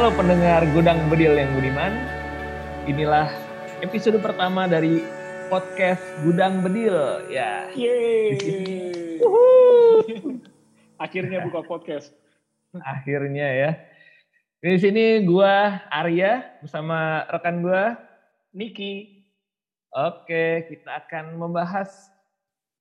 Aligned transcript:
Halo 0.00 0.16
pendengar 0.16 0.64
Gudang 0.72 1.12
Bedil 1.12 1.36
yang 1.36 1.52
budiman. 1.52 1.92
Inilah 2.88 3.28
episode 3.84 4.16
pertama 4.24 4.64
dari 4.64 5.04
podcast 5.52 6.00
Gudang 6.24 6.64
Bedil. 6.64 6.96
Ya. 7.28 7.68
Yeay. 7.76 9.20
Akhirnya 11.04 11.44
buka 11.44 11.68
podcast. 11.68 12.16
Akhirnya 12.80 13.44
ya. 13.52 13.70
Di 14.64 14.80
sini 14.80 15.20
gua 15.28 15.84
Arya 15.92 16.48
bersama 16.64 17.28
rekan 17.28 17.60
gua 17.60 18.00
Niki. 18.56 19.20
Oke, 19.92 20.64
kita 20.64 20.96
akan 20.96 21.36
membahas 21.36 22.08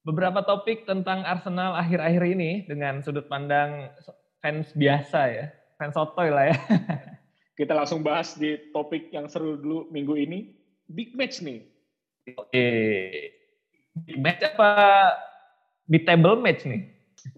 beberapa 0.08 0.40
topik 0.48 0.88
tentang 0.88 1.28
Arsenal 1.28 1.76
akhir-akhir 1.76 2.24
ini 2.32 2.64
dengan 2.64 3.04
sudut 3.04 3.28
pandang 3.28 3.92
fans 4.40 4.72
biasa 4.72 5.22
ya. 5.36 5.59
Fans 5.80 5.96
sotoy 5.96 6.28
lah 6.28 6.52
ya. 6.52 6.56
Kita 7.60 7.72
langsung 7.72 8.04
bahas 8.04 8.36
di 8.36 8.60
topik 8.76 9.08
yang 9.10 9.32
seru 9.32 9.56
dulu 9.56 9.88
minggu 9.90 10.20
ini. 10.20 10.52
Big 10.92 11.16
match 11.16 11.40
nih. 11.40 11.64
Oke. 12.36 12.68
Big 14.04 14.20
match 14.20 14.44
apa 14.44 14.70
di 15.86 16.04
table 16.04 16.40
match 16.40 16.68
nih? 16.68 16.84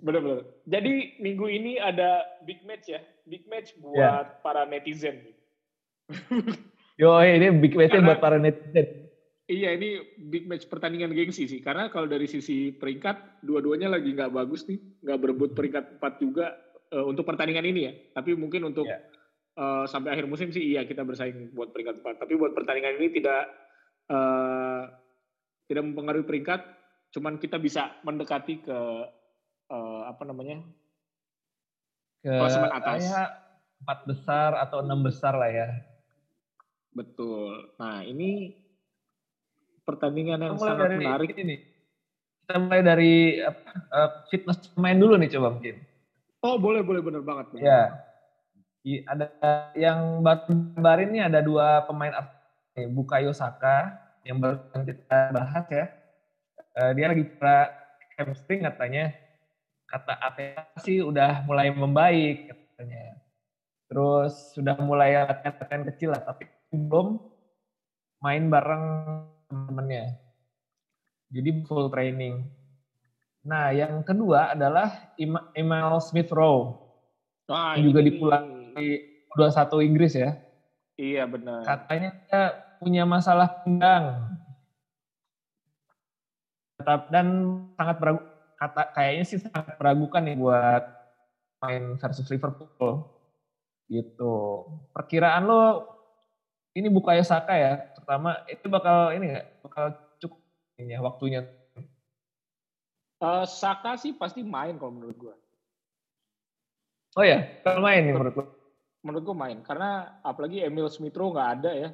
Bener-bener. 0.01 0.45
Jadi 0.65 1.17
minggu 1.17 1.45
ini 1.47 1.77
ada 1.77 2.21
big 2.41 2.61
match 2.65 2.89
ya. 2.89 3.01
Big 3.25 3.45
match 3.45 3.77
buat 3.77 3.97
Ya. 3.97 4.25
para 4.41 4.65
netizen. 4.65 5.21
Yo, 7.01 7.17
ini 7.17 7.49
big 7.57 7.73
match 7.73 7.93
Karena- 7.93 8.07
buat 8.09 8.19
para 8.21 8.37
netizen. 8.37 9.09
Iya 9.51 9.75
ini 9.75 9.99
big 10.31 10.47
match 10.47 10.65
pertandingan 10.65 11.11
gengsi 11.11 11.43
sih. 11.43 11.59
Karena 11.59 11.89
kalau 11.89 12.07
dari 12.07 12.23
sisi 12.23 12.71
peringkat, 12.71 13.43
dua-duanya 13.43 13.91
lagi 13.91 14.13
nggak 14.13 14.31
bagus 14.31 14.63
nih. 14.63 14.79
Nggak 15.03 15.19
berebut 15.19 15.49
peringkat 15.53 15.85
4 15.99 16.23
juga 16.23 16.55
eh, 16.91 17.01
untuk 17.01 17.23
pertandingan 17.23 17.65
ini 17.65 17.81
ya. 17.81 17.93
Tapi 18.11 18.35
mungkin 18.35 18.65
untuk 18.65 18.85
Ya. 18.85 18.99
eh, 19.53 19.83
sampai 19.85 20.11
akhir 20.11 20.25
musim 20.25 20.49
sih 20.49 20.63
iya 20.65 20.83
kita 20.83 21.01
bersaing 21.01 21.51
buat 21.51 21.71
peringkat 21.71 21.99
4. 21.99 22.17
Tapi 22.17 22.33
buat 22.35 22.51
pertandingan 22.51 22.95
ini 22.95 23.09
tidak 23.11 23.47
eh, 24.07 24.81
tidak 25.65 25.83
mempengaruhi 25.85 26.23
peringkat. 26.23 26.61
Cuman 27.11 27.35
kita 27.35 27.57
bisa 27.57 27.95
mendekati 28.01 28.59
ke 28.59 28.79
eh, 29.67 30.01
apa 30.05 30.23
namanya 30.23 30.63
Ke 32.19 32.29
Klasemen 32.29 32.69
atas. 32.69 33.01
kayak 33.01 33.29
empat 33.79 33.99
besar 34.05 34.49
atau 34.55 34.79
enam 34.79 35.01
besar 35.01 35.33
lah 35.33 35.49
ya. 35.49 35.67
betul. 36.91 37.49
Nah 37.77 38.03
ini 38.03 38.51
pertandingan 39.81 40.39
yang 40.39 40.53
Kita 40.53 40.61
mulai 40.61 40.71
sangat 40.71 40.83
dari 40.85 40.97
menarik. 40.99 41.29
ini. 41.35 41.55
Kita 42.41 42.55
mulai 42.57 42.81
dari 42.81 43.13
apa, 43.39 43.59
eh, 43.71 44.09
fitness 44.27 44.69
pemain 44.69 44.93
dulu 44.93 45.15
nih 45.15 45.31
coba 45.31 45.47
mungkin. 45.51 45.75
Oh 46.41 46.57
boleh 46.57 46.81
boleh 46.81 47.01
bener 47.05 47.21
banget. 47.21 47.45
bener. 47.53 47.61
Ya. 47.61 47.81
Ada 49.05 49.25
yang 49.77 50.25
baru 50.25 51.05
nih 51.05 51.29
ada 51.29 51.39
dua 51.45 51.85
pemain 51.85 52.09
Bukayo 52.73 53.29
Saka 53.29 53.93
yang 54.25 54.41
baru 54.41 54.57
kita 54.81 55.29
bahas 55.29 55.65
ya. 55.69 55.85
Eh, 56.81 56.91
dia 56.97 57.05
lagi 57.13 57.29
cedera 57.29 57.69
hamstring 58.17 58.65
katanya. 58.65 59.13
Kata 59.85 60.17
Ateta 60.17 60.65
sih 60.81 61.03
udah 61.03 61.45
mulai 61.45 61.69
membaik 61.69 62.49
katanya. 62.49 63.21
Terus 63.91 64.55
sudah 64.55 64.79
mulai 64.79 65.19
latihan-latihan 65.19 65.83
kecil 65.91 66.09
lah, 66.15 66.23
tapi 66.23 66.47
belum 66.71 67.19
main 68.23 68.47
bareng 68.47 68.85
temennya. 69.51 70.15
Jadi 71.27 71.49
full 71.67 71.91
training. 71.91 72.47
Nah, 73.41 73.73
yang 73.73 74.05
kedua 74.05 74.53
adalah 74.53 75.13
Emil 75.17 75.97
Smith 75.97 76.29
Rowe 76.29 76.77
Wah, 77.49 77.73
Yang 77.75 77.83
juga 77.89 77.99
dipulang. 78.05 78.45
di 78.77 79.01
21 79.35 79.83
Inggris 79.83 80.13
ya. 80.15 80.31
Iya 80.95 81.23
benar. 81.27 81.65
Katanya 81.65 82.09
dia 82.23 82.41
punya 82.79 83.03
masalah 83.03 83.65
pinggang. 83.65 84.37
Tetap 86.79 87.09
dan 87.11 87.27
sangat 87.75 87.95
beragu, 87.99 88.21
kata 88.55 88.83
kayaknya 88.95 89.25
sih 89.27 89.39
sangat 89.41 89.75
meragukan 89.81 90.21
nih 90.23 90.37
buat 90.39 90.83
main 91.65 91.97
versus 91.97 92.29
Liverpool. 92.31 93.05
Gitu. 93.91 94.35
Perkiraan 94.95 95.43
lo 95.43 95.83
ini 96.71 96.87
Bukayo 96.87 97.25
Saka 97.27 97.51
ya, 97.57 97.73
pertama 97.99 98.39
itu 98.47 98.65
bakal 98.71 99.11
ini 99.11 99.35
nggak 99.35 99.47
bakal 99.67 99.85
cukup 100.23 100.39
ini 100.79 100.95
ya, 100.95 101.03
waktunya. 101.03 101.41
Eh, 103.21 103.45
Saka 103.45 104.01
sih 104.01 104.17
pasti 104.17 104.41
main 104.41 104.81
kalau 104.81 104.97
menurut 104.97 105.17
gua. 105.21 105.35
Oh 107.13 107.25
ya, 107.27 107.61
kalau 107.61 107.85
main 107.85 108.01
nih 108.01 108.13
menurut 108.17 108.33
lo. 108.33 108.45
Menurut 109.05 109.23
gua 109.29 109.37
main 109.45 109.61
karena 109.61 110.17
apalagi 110.25 110.65
Emil 110.65 110.89
Smith 110.89 111.13
Rowe 111.13 111.37
nggak 111.37 111.51
ada 111.61 111.71
ya. 111.77 111.89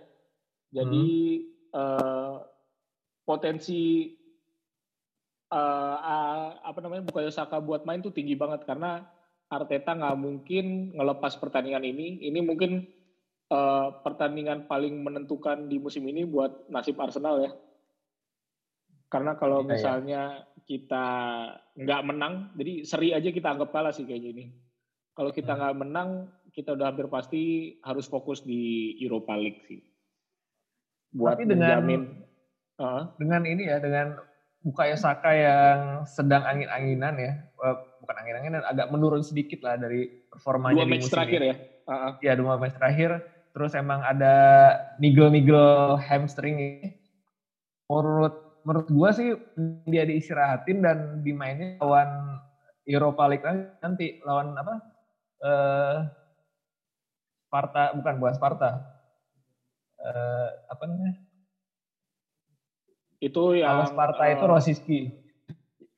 Jadi 0.71 1.07
eh, 1.75 2.35
potensi 3.27 4.07
eh, 5.51 5.97
ah, 5.99 6.63
apa 6.63 6.79
namanya 6.79 7.03
Bukayo 7.03 7.27
Saka 7.27 7.59
buat 7.59 7.83
main 7.83 7.99
tuh 7.99 8.15
tinggi 8.15 8.39
banget 8.39 8.63
karena 8.63 9.03
Arteta 9.51 9.95
nggak 9.99 10.19
mungkin 10.19 10.95
ngelepas 10.95 11.35
pertandingan 11.43 11.83
ini. 11.83 12.23
Ini 12.23 12.39
mungkin 12.39 12.87
eh, 13.51 13.87
pertandingan 13.99 14.63
paling 14.71 14.95
menentukan 15.03 15.67
di 15.67 15.75
musim 15.75 16.07
ini 16.07 16.23
buat 16.23 16.71
nasib 16.71 16.95
Arsenal 17.03 17.43
ya. 17.43 17.51
Karena 19.07 19.33
kalau 19.33 19.63
iya. 19.63 19.69
misalnya 19.71 20.21
kita 20.63 21.05
nggak 21.73 22.01
menang, 22.03 22.33
jadi 22.53 22.83
seri 22.83 23.15
aja 23.15 23.31
kita 23.31 23.55
anggap 23.55 23.71
kalah 23.71 23.91
sih 23.91 24.03
kayak 24.03 24.19
gini. 24.21 24.51
Kalau 25.15 25.31
kita 25.31 25.55
Hmm. 25.55 25.59
nggak 25.63 25.75
menang, 25.79 26.09
kita 26.51 26.75
udah 26.75 26.91
hampir 26.91 27.07
pasti 27.07 27.41
harus 27.81 28.05
fokus 28.05 28.41
di 28.41 28.93
Europa 28.99 29.33
League 29.33 29.63
sih. 29.63 29.79
Buat 31.09 31.39
Tapi 31.39 31.43
dengan- 31.47 31.81
menjamin. 31.81 32.01
Heeh. 32.77 33.03
dengan 33.17 33.41
ini 33.41 33.63
ya 33.65 33.81
dengan 33.81 34.21
Bukayo 34.61 34.93
Saka 34.93 35.33
yang 35.33 35.79
sedang 36.05 36.45
angin-anginan 36.45 37.17
ya 37.17 37.33
eh, 37.41 37.75
bukan 37.97 38.15
angin-anginan 38.21 38.61
agak 38.61 38.93
menurun 38.93 39.25
sedikit 39.25 39.65
lah 39.65 39.81
dari 39.81 40.05
performanya 40.29 40.75
dua 40.75 40.85
di 40.85 40.91
match 40.93 41.01
musim 41.01 41.15
terakhir 41.17 41.41
ini. 41.41 41.49
ya. 41.49 41.55
Heeh. 41.87 42.11
ya 42.21 42.33
dua 42.35 42.53
match 42.61 42.75
terakhir 42.77 43.09
terus 43.49 43.73
emang 43.73 44.05
ada 44.05 44.35
nigel-nigel 45.01 45.97
hamstring 45.97 46.57
ini 46.59 47.01
menurut 47.87 48.46
menurut 48.67 48.91
gua 48.91 49.15
sih 49.15 49.31
dia 49.87 50.03
diistirahatin 50.03 50.83
dan 50.83 50.97
dimainin 51.23 51.79
lawan 51.79 52.43
Europa 52.83 53.23
League 53.31 53.47
nanti 53.79 54.19
lawan 54.27 54.51
apa 54.59 54.75
eh 55.39 55.97
Sparta 57.47 57.95
bukan 57.95 58.13
bukan 58.19 58.35
Sparta 58.35 58.69
eh 60.03 60.49
apa 60.67 60.83
namanya 60.83 61.15
Itu 63.17 63.57
yang 63.57 63.81
kalau 63.81 63.85
Sparta 63.87 64.23
eh, 64.27 64.35
itu 64.35 64.45
Rosiski 64.45 64.99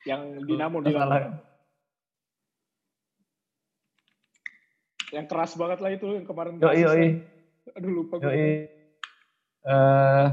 yang 0.07 0.22
Dinamo 0.47 0.80
Dinamo. 0.80 1.36
Yang 5.09 5.25
keras 5.25 5.51
banget 5.57 5.80
lah 5.81 5.91
itu 5.91 6.07
yang 6.16 6.25
kemarin. 6.25 6.62
Yoi, 6.62 6.63
basisnya. 6.63 6.86
yoi. 6.86 7.07
Aduh 7.75 7.91
lupa 7.91 8.16
gue. 8.22 8.30
Yoi. 8.30 8.50
Eh, 9.59 10.25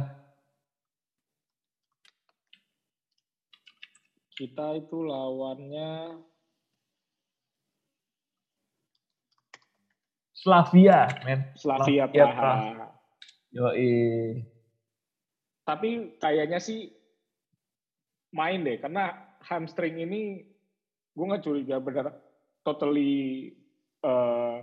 Kita 4.37 4.77
itu 4.77 5.01
lawannya 5.01 6.21
Slavia, 10.37 11.09
men. 11.25 11.41
Slavia 11.57 12.05
Slavia 12.05 12.07
Praha. 12.13 12.55
Yoi. 13.57 13.97
Tapi 15.65 16.21
kayaknya 16.21 16.61
sih 16.61 16.93
main 18.37 18.61
deh 18.63 18.77
karena 18.77 19.17
hamstring 19.41 20.05
ini 20.05 20.45
gue 21.17 21.25
nggak 21.25 21.43
curiga 21.43 21.81
benar 21.81 22.13
totally 22.61 23.57
eh, 24.05 24.57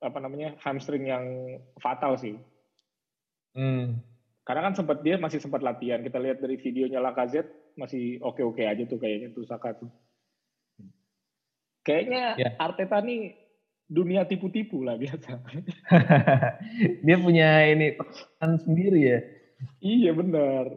apa 0.00 0.18
namanya 0.24 0.56
hamstring 0.64 1.04
yang 1.04 1.60
fatal 1.78 2.16
sih. 2.16 2.40
Hmm. 3.52 4.00
Karena 4.48 4.72
kan 4.72 4.74
sempat 4.80 5.04
dia 5.04 5.20
masih 5.20 5.44
sempat 5.44 5.60
latihan. 5.60 6.00
Kita 6.00 6.16
lihat 6.16 6.40
dari 6.40 6.56
videonya 6.56 7.04
Lacazette 7.04 7.67
masih 7.78 8.18
oke-oke 8.20 8.66
aja 8.66 8.82
tuh 8.84 8.98
kayaknya 8.98 9.30
tuh 9.30 9.46
Saka 9.46 9.78
tuh. 9.78 9.88
Kayaknya 11.86 12.36
Ya. 12.36 12.50
Arteta 12.58 13.00
nih 13.00 13.32
dunia 13.88 14.26
tipu-tipu 14.28 14.84
lah 14.84 14.98
biasa. 14.98 15.40
Dia 17.06 17.16
punya 17.16 17.64
ini 17.64 17.96
peran 17.96 18.58
sendiri 18.60 19.00
ya. 19.00 19.18
iya 19.80 20.10
benar. 20.12 20.68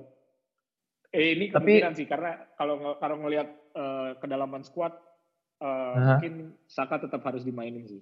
Eh 1.11 1.35
ini 1.35 1.45
Tapi- 1.51 1.81
kemungkinan 1.83 1.93
sih 1.93 2.07
karena 2.07 2.31
kalau 2.55 2.95
kalau 2.97 3.19
ngelihat 3.19 3.49
eh, 3.75 4.09
kedalaman 4.17 4.63
squad 4.63 4.95
eh, 5.59 5.67
Aha. 5.67 6.15
mungkin 6.15 6.55
Saka 6.65 7.03
tetap 7.03 7.19
harus 7.21 7.43
dimainin 7.43 7.83
sih. 7.83 7.99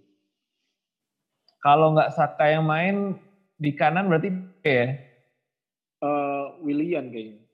Kalau 1.60 1.92
nggak 1.92 2.14
Saka 2.14 2.46
yang 2.48 2.64
main 2.64 3.18
di 3.58 3.74
kanan 3.74 4.08
berarti 4.08 4.30
ya. 4.62 4.94
Eh, 6.00 6.46
Willian 6.62 7.10
kayaknya. 7.10 7.49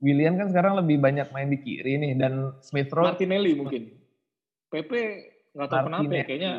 William 0.00 0.40
kan 0.40 0.48
sekarang 0.48 0.80
lebih 0.80 0.96
banyak 0.96 1.28
main 1.28 1.52
di 1.52 1.60
kiri 1.60 2.00
nih 2.00 2.16
dan 2.16 2.56
Smith 2.64 2.88
Rowe 2.92 3.12
Martinelli 3.12 3.52
mungkin. 3.52 3.92
PP 4.72 4.90
nggak 5.52 5.68
tahu 5.68 5.86
kenapa 5.92 6.12
ya, 6.14 6.24
kayaknya 6.24 6.52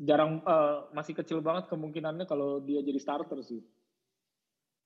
jarang 0.00 0.40
uh, 0.48 0.88
masih 0.96 1.12
kecil 1.12 1.44
banget 1.44 1.68
kemungkinannya 1.68 2.24
kalau 2.24 2.64
dia 2.64 2.80
jadi 2.80 2.96
starter 2.96 3.44
sih. 3.44 3.60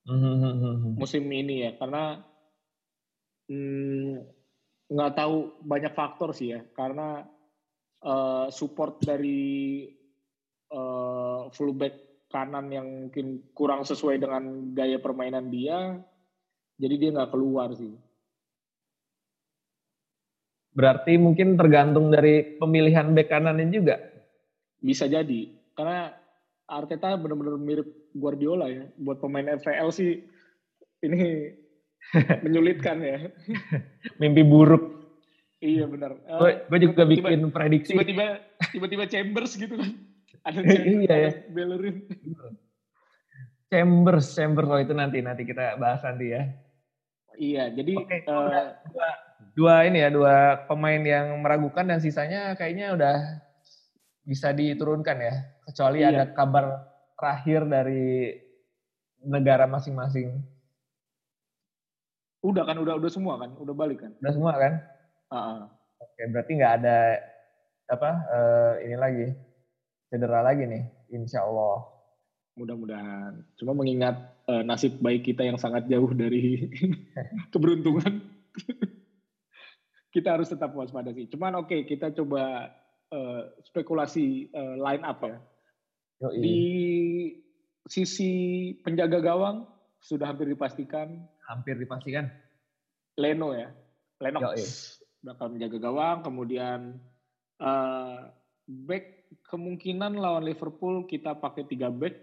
Mhm. 0.07 0.99
Musim 0.99 1.23
ini 1.31 1.67
ya, 1.67 1.71
karena 1.79 2.23
nggak 4.87 5.11
mm, 5.11 5.19
tahu 5.19 5.35
banyak 5.63 5.93
faktor 5.95 6.35
sih 6.35 6.55
ya, 6.55 6.63
karena 6.75 7.23
uh, 8.03 8.47
support 8.51 8.99
dari 8.99 9.87
uh, 10.71 11.47
fullback 11.55 12.27
kanan 12.27 12.67
yang 12.71 13.07
mungkin 13.07 13.47
kurang 13.55 13.87
sesuai 13.87 14.19
dengan 14.19 14.75
gaya 14.75 14.99
permainan 14.99 15.47
dia, 15.47 16.03
jadi 16.77 16.95
dia 16.97 17.09
nggak 17.13 17.33
keluar 17.33 17.73
sih. 17.73 17.93
Berarti 20.77 21.17
mungkin 21.17 21.57
tergantung 21.57 22.13
dari 22.13 22.53
pemilihan 22.61 23.09
bek 23.17 23.33
kanannya 23.33 23.73
juga. 23.73 23.97
Bisa 24.77 25.09
jadi. 25.09 25.49
Karena 25.73 26.13
Arteta 26.69 27.17
benar-benar 27.17 27.57
mirip 27.57 28.13
Guardiola 28.13 28.69
ya. 28.69 28.85
Buat 29.01 29.17
pemain 29.17 29.57
FPL 29.57 29.89
sih 29.89 30.21
ini 31.01 31.49
menyulitkan 32.45 33.01
ya. 33.01 33.33
Mimpi 34.21 34.45
buruk. 34.45 34.93
Iya 35.57 35.89
benar. 35.89 36.13
Gue 36.69 36.79
juga 36.85 37.09
tiba, 37.09 37.33
bikin 37.33 37.49
prediksi. 37.49 37.97
Tiba-tiba 37.97 38.37
tiba-tiba 38.69 39.09
Chambers 39.09 39.57
gitu 39.57 39.81
kan. 39.81 39.89
Ada 40.45 40.61
iya 41.01 41.15
ya. 41.17 41.31
Bellerin. 41.49 42.05
Chambers, 43.73 44.37
Chambers 44.37 44.67
kalau 44.69 44.81
itu 44.85 44.93
nanti 44.93 45.25
nanti 45.25 45.41
kita 45.41 45.73
bahas 45.81 46.05
nanti 46.05 46.37
ya. 46.37 46.45
Iya, 47.37 47.69
jadi 47.69 47.93
okay, 48.01 48.25
uh, 48.25 48.73
dua, 48.89 49.09
dua 49.53 49.75
ini 49.85 50.01
ya 50.01 50.09
dua 50.09 50.65
pemain 50.65 50.97
yang 50.97 51.37
meragukan 51.45 51.85
dan 51.85 52.01
sisanya 52.01 52.57
kayaknya 52.57 52.97
udah 52.97 53.15
bisa 54.25 54.49
diturunkan 54.51 55.17
ya, 55.21 55.35
kecuali 55.69 56.01
iya. 56.01 56.09
ada 56.09 56.23
kabar 56.33 56.81
terakhir 57.13 57.69
dari 57.69 58.33
negara 59.21 59.69
masing-masing. 59.69 60.41
Udah 62.41 62.65
kan, 62.65 62.81
udah 62.81 62.97
udah 62.97 63.11
semua 63.13 63.37
kan, 63.37 63.53
udah 63.53 63.73
balik 63.77 64.01
kan? 64.01 64.11
Udah 64.17 64.33
semua 64.33 64.53
kan? 64.57 64.73
Uh 65.29 65.37
-uh. 65.37 65.59
Oke, 66.01 66.21
berarti 66.33 66.51
nggak 66.57 66.73
ada 66.81 66.97
apa 67.87 68.11
uh, 68.33 68.73
ini 68.81 68.97
lagi 68.97 69.27
cedera 70.09 70.41
lagi 70.41 70.65
nih, 70.65 70.83
insya 71.13 71.45
Allah. 71.45 71.85
Mudah-mudahan. 72.57 73.45
Cuma 73.61 73.77
mengingat 73.77 74.36
uh, 74.47 74.63
nasib 74.63 74.97
baik 75.03 75.27
kita 75.27 75.43
yang 75.43 75.59
sangat 75.59 75.85
jauh 75.91 76.09
dari 76.15 76.71
keberuntungan, 77.53 78.23
kita 80.15 80.39
harus 80.39 80.49
tetap 80.49 80.73
waspada 80.73 81.11
sih. 81.13 81.27
Cuman 81.29 81.59
oke, 81.59 81.69
okay, 81.69 81.79
kita 81.85 82.15
coba 82.15 82.71
uh, 83.11 83.41
spekulasi 83.67 84.49
uh, 84.55 84.75
line 84.79 85.03
up 85.03 85.19
ya. 85.21 85.37
Yoi. 86.17 86.41
Di 86.41 86.61
sisi 87.87 88.31
penjaga 88.81 89.21
gawang 89.21 89.67
sudah 90.01 90.33
hampir 90.33 90.49
dipastikan. 90.49 91.21
Hampir 91.45 91.77
dipastikan. 91.77 92.27
Leno 93.17 93.53
ya, 93.53 93.69
Leno 94.21 94.53
bakal 95.25 95.47
menjaga 95.53 95.77
gawang. 95.81 96.21
Kemudian 96.21 97.01
uh, 97.61 98.29
back 98.65 99.29
kemungkinan 99.49 100.17
lawan 100.17 100.45
Liverpool 100.45 101.05
kita 101.09 101.35
pakai 101.37 101.65
tiga 101.65 101.89
back 101.89 102.15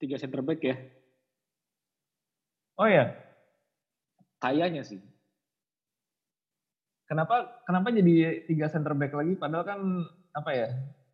tiga 0.00 0.16
center 0.16 0.40
back 0.40 0.60
ya. 0.64 0.76
Oh 2.80 2.88
ya. 2.88 3.12
Kayaknya 4.40 4.80
sih. 4.80 5.00
Kenapa 7.04 7.60
kenapa 7.68 7.92
jadi 7.92 8.46
tiga 8.48 8.72
center 8.72 8.96
back 8.96 9.12
lagi? 9.12 9.36
Padahal 9.36 9.64
kan 9.68 9.80
apa 10.32 10.50
ya? 10.56 10.68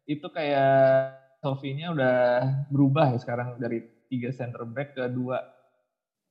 Itu 0.06 0.30
kayak 0.30 1.26
Sofinya 1.46 1.92
udah 1.92 2.16
berubah 2.72 3.14
ya 3.14 3.18
sekarang 3.20 3.60
dari 3.60 3.82
tiga 4.10 4.30
center 4.30 4.66
back 4.66 4.94
ke 4.94 5.04
dua. 5.10 5.42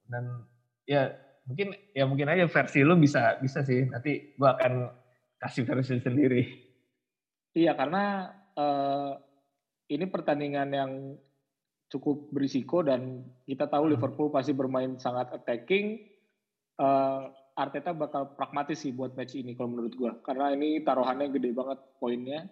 Dan 0.08 0.44
ya 0.88 1.12
mungkin 1.46 1.72
ya 1.94 2.04
mungkin 2.10 2.32
aja 2.32 2.48
versi 2.48 2.80
lu 2.84 2.96
bisa 2.96 3.36
bisa 3.44 3.64
sih. 3.64 3.92
Nanti 3.92 4.36
gua 4.40 4.56
akan 4.56 4.92
kasih 5.40 5.64
versi 5.68 6.00
sendiri. 6.00 6.42
Iya 7.56 7.76
karena 7.80 8.32
uh, 8.60 9.16
ini 9.88 10.06
pertandingan 10.10 10.70
yang 10.74 10.92
cukup 11.95 12.27
berisiko 12.36 12.83
dan 12.83 13.24
kita 13.47 13.71
tahu 13.71 13.88
hmm. 13.88 13.92
Liverpool 13.95 14.27
pasti 14.27 14.51
bermain 14.51 15.00
sangat 15.00 15.31
attacking. 15.31 16.03
Uh, 16.75 17.31
Arteta 17.56 17.95
bakal 17.95 18.36
pragmatis 18.36 18.83
sih 18.83 18.92
buat 18.92 19.15
match 19.15 19.39
ini 19.39 19.56
kalau 19.56 19.71
menurut 19.71 19.95
gue 19.95 20.12
karena 20.27 20.51
ini 20.51 20.83
taruhannya 20.83 21.31
gede 21.31 21.56
banget 21.56 21.80
poinnya. 22.03 22.51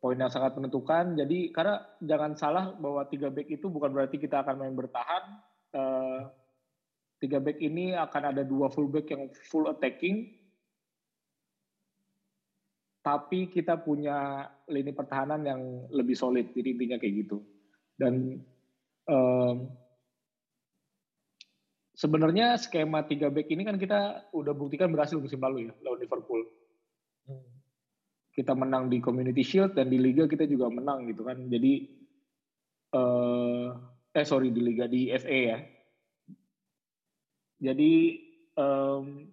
Poin 0.00 0.16
yang 0.16 0.32
sangat 0.32 0.56
menentukan. 0.56 1.12
Jadi 1.12 1.52
karena 1.52 1.80
jangan 2.00 2.32
salah 2.40 2.72
bahwa 2.72 3.04
tiga 3.08 3.28
back 3.28 3.52
itu 3.52 3.68
bukan 3.68 3.92
berarti 3.92 4.16
kita 4.16 4.40
akan 4.40 4.64
main 4.64 4.72
bertahan 4.72 5.22
uh, 5.76 6.20
tiga 7.20 7.40
back 7.40 7.60
ini 7.60 7.92
akan 7.96 8.22
ada 8.32 8.42
dua 8.44 8.72
full 8.72 8.88
back 8.88 9.12
yang 9.12 9.28
full 9.48 9.68
attacking. 9.68 10.32
Tapi 13.04 13.52
kita 13.52 13.76
punya 13.84 14.48
lini 14.72 14.92
pertahanan 14.96 15.44
yang 15.44 15.60
lebih 15.92 16.16
solid. 16.16 16.48
Jadi 16.56 16.68
intinya 16.80 16.96
kayak 16.96 17.28
gitu 17.28 17.44
dan 18.00 18.42
um, 19.06 19.70
sebenarnya 21.94 22.58
skema 22.58 23.06
tiga 23.06 23.30
back 23.30 23.46
ini 23.48 23.62
kan 23.62 23.78
kita 23.78 24.28
udah 24.34 24.52
buktikan 24.52 24.90
berhasil 24.90 25.16
musim 25.16 25.38
lalu 25.38 25.70
ya 25.70 25.72
lawan 25.86 26.02
Liverpool. 26.02 26.42
Kita 28.34 28.50
menang 28.50 28.90
di 28.90 28.98
Community 28.98 29.46
Shield 29.46 29.78
dan 29.78 29.86
di 29.86 29.98
Liga 30.02 30.26
kita 30.26 30.42
juga 30.50 30.66
menang 30.66 31.06
gitu 31.06 31.22
kan. 31.22 31.38
Jadi 31.46 31.86
uh, 32.98 33.70
eh 34.10 34.26
sorry 34.26 34.50
di 34.50 34.58
Liga 34.58 34.90
di 34.90 35.06
FA 35.14 35.38
ya. 35.54 35.58
Jadi 37.62 37.92
um, 38.58 39.30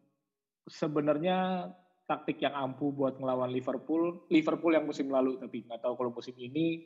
sebenarnya 0.70 1.66
taktik 2.06 2.46
yang 2.46 2.54
ampuh 2.54 2.94
buat 2.94 3.18
ngelawan 3.18 3.50
Liverpool, 3.50 4.30
Liverpool 4.30 4.78
yang 4.78 4.86
musim 4.86 5.10
lalu 5.10 5.42
tapi 5.42 5.66
nggak 5.66 5.82
tahu 5.82 5.98
kalau 5.98 6.12
musim 6.14 6.38
ini 6.38 6.86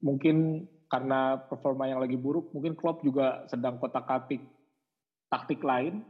mungkin 0.00 0.64
karena 0.90 1.38
performa 1.38 1.86
yang 1.86 2.02
lagi 2.02 2.18
buruk, 2.18 2.50
mungkin 2.50 2.74
Klopp 2.74 3.06
juga 3.06 3.46
sedang 3.46 3.78
kotak-katik 3.78 4.42
taktik 5.30 5.62
lain. 5.62 6.02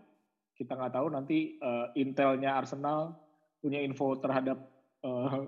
Kita 0.57 0.73
nggak 0.73 0.97
tahu 0.97 1.07
nanti 1.13 1.61
uh, 1.61 1.93
intelnya 1.93 2.57
Arsenal 2.57 3.13
punya 3.61 3.85
info 3.85 4.17
terhadap 4.17 4.57
uh, 5.05 5.45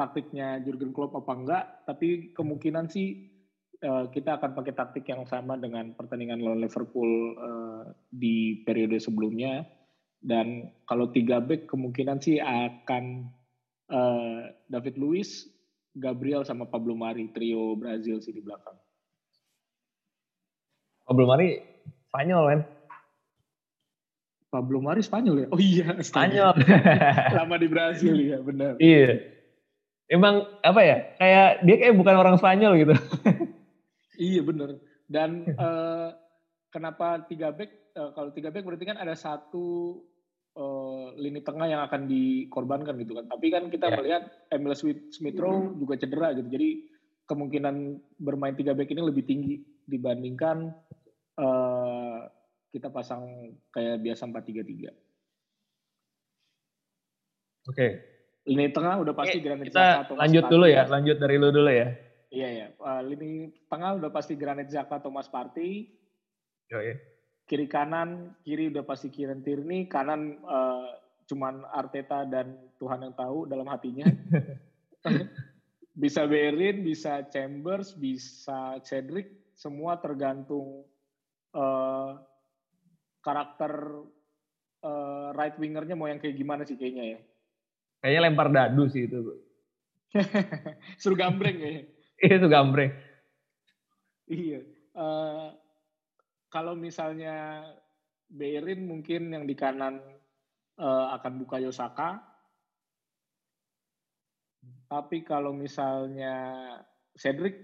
taktiknya 0.00 0.64
Jurgen 0.64 0.96
Klopp 0.96 1.16
apa 1.16 1.32
enggak, 1.36 1.64
tapi 1.84 2.32
kemungkinan 2.32 2.88
sih 2.88 3.28
uh, 3.84 4.08
kita 4.08 4.40
akan 4.40 4.52
pakai 4.56 4.72
taktik 4.72 5.04
yang 5.08 5.28
sama 5.28 5.60
dengan 5.60 5.92
pertandingan 5.92 6.40
lawan 6.40 6.64
Liverpool 6.64 7.36
uh, 7.36 7.84
di 8.08 8.64
periode 8.64 8.96
sebelumnya. 8.96 9.64
Dan 10.16 10.72
kalau 10.88 11.12
tiga 11.12 11.44
back 11.44 11.68
kemungkinan 11.68 12.18
sih 12.24 12.40
akan 12.40 13.28
uh, 13.92 14.48
David 14.72 14.96
Luiz, 14.96 15.48
Gabriel 15.96 16.44
sama 16.44 16.68
Pablo 16.68 16.92
Mari 16.92 17.32
trio 17.32 17.72
Brazil 17.72 18.20
sih 18.20 18.36
di 18.36 18.44
belakang. 18.44 18.76
Pablo 21.08 21.24
Mari 21.24 21.56
Spanyol 22.12 22.44
kan? 22.52 22.60
Pablo 24.52 24.78
Mari 24.84 25.00
Spanyol 25.00 25.36
ya? 25.40 25.48
Oh 25.48 25.60
iya, 25.60 25.96
Spanyol. 26.08 26.52
Lama 27.40 27.56
di 27.56 27.68
Brazil 27.72 28.14
ya, 28.20 28.38
benar. 28.44 28.76
Iya. 28.76 29.24
Emang 30.06 30.44
apa 30.60 30.80
ya? 30.84 30.96
Kayak 31.16 31.48
dia 31.64 31.76
kayak 31.80 31.94
bukan 31.96 32.16
orang 32.20 32.36
Spanyol 32.36 32.72
gitu. 32.76 32.94
iya 34.28 34.40
benar. 34.44 34.76
Dan 35.08 35.48
uh, 35.56 36.12
kenapa 36.68 37.24
tiga 37.24 37.56
back? 37.56 37.72
Uh, 37.96 38.12
kalau 38.12 38.30
tiga 38.36 38.52
back 38.52 38.68
berarti 38.68 38.84
kan 38.84 39.00
ada 39.00 39.16
satu 39.16 39.98
uh, 40.56 41.12
lini 41.14 41.44
tengah 41.44 41.68
yang 41.68 41.84
akan 41.84 42.08
dikorbankan 42.08 42.96
gitu 42.98 43.20
kan. 43.20 43.28
Tapi 43.28 43.46
kan 43.52 43.68
kita 43.68 43.92
yeah. 43.92 43.96
melihat 44.00 44.22
Emil 44.50 44.74
Smith 45.12 45.38
Rowe 45.38 45.76
juga 45.76 45.94
cedera 46.00 46.32
gitu. 46.34 46.48
Jadi 46.48 46.68
kemungkinan 47.28 47.74
bermain 48.18 48.56
tiga 48.56 48.72
back 48.72 48.90
ini 48.90 49.02
lebih 49.04 49.24
tinggi 49.28 49.60
dibandingkan 49.86 50.72
uh, 51.38 52.18
kita 52.72 52.88
pasang 52.90 53.54
kayak 53.70 54.02
biasa 54.02 54.26
4-3-3. 54.26 54.32
Oke. 54.32 54.92
Okay. 57.70 57.90
Lini 58.46 58.70
tengah 58.70 59.02
udah 59.02 59.10
pasti 59.10 59.42
okay, 59.42 59.44
Granit 59.44 59.74
Xhaka 59.74 60.06
atau 60.06 60.14
lanjut 60.14 60.46
dulu 60.46 60.70
ya, 60.70 60.86
lanjut 60.86 61.18
dari 61.18 61.34
lu 61.34 61.50
dulu 61.50 61.66
ya. 61.66 61.90
Iya 62.30 62.48
ya, 62.54 62.66
uh, 62.78 63.02
lini 63.02 63.50
tengah 63.66 63.98
udah 63.98 64.10
pasti 64.14 64.38
Granit 64.38 64.70
Thomas 65.02 65.26
Partey. 65.26 65.90
Yo, 66.70 66.78
ya 66.78 66.94
kiri 67.46 67.66
kanan 67.70 68.34
kiri 68.42 68.68
udah 68.74 68.82
pasti 68.82 69.08
Kieran 69.08 69.42
Tierney 69.42 69.86
kanan 69.86 70.42
uh, 70.42 70.98
cuman 71.26 71.62
Arteta 71.70 72.26
dan 72.26 72.58
Tuhan 72.78 73.06
yang 73.06 73.14
tahu 73.14 73.46
dalam 73.46 73.66
hatinya 73.66 74.06
bisa 76.02 76.26
Berin 76.26 76.82
bisa 76.82 77.26
Chambers 77.30 77.94
bisa 77.94 78.78
Cedric 78.82 79.54
semua 79.54 79.96
tergantung 79.98 80.84
uh, 81.54 82.18
karakter 83.22 83.72
uh, 84.82 85.30
right 85.34 85.54
wingernya 85.56 85.94
mau 85.94 86.10
yang 86.10 86.18
kayak 86.18 86.36
gimana 86.36 86.62
sih 86.66 86.74
kayaknya 86.74 87.16
ya 87.16 87.18
kayaknya 88.02 88.20
lempar 88.26 88.48
dadu 88.50 88.86
sih 88.90 89.06
itu 89.06 89.46
Suruh 91.00 91.18
gambreng 91.18 91.56
ya. 91.60 91.70
Iya, 92.22 92.34
itu 92.40 92.48
gambreng. 92.48 92.92
Iya. 94.26 94.60
Uh, 94.96 95.52
kalau 96.56 96.72
misalnya 96.72 97.68
Beirin 98.32 98.88
mungkin 98.88 99.28
yang 99.28 99.44
di 99.44 99.52
kanan 99.52 100.00
uh, 100.80 101.12
akan 101.20 101.44
buka 101.44 101.60
Yosaka. 101.60 102.16
Tapi 104.88 105.20
kalau 105.20 105.52
misalnya 105.52 106.32
Cedric 107.12 107.60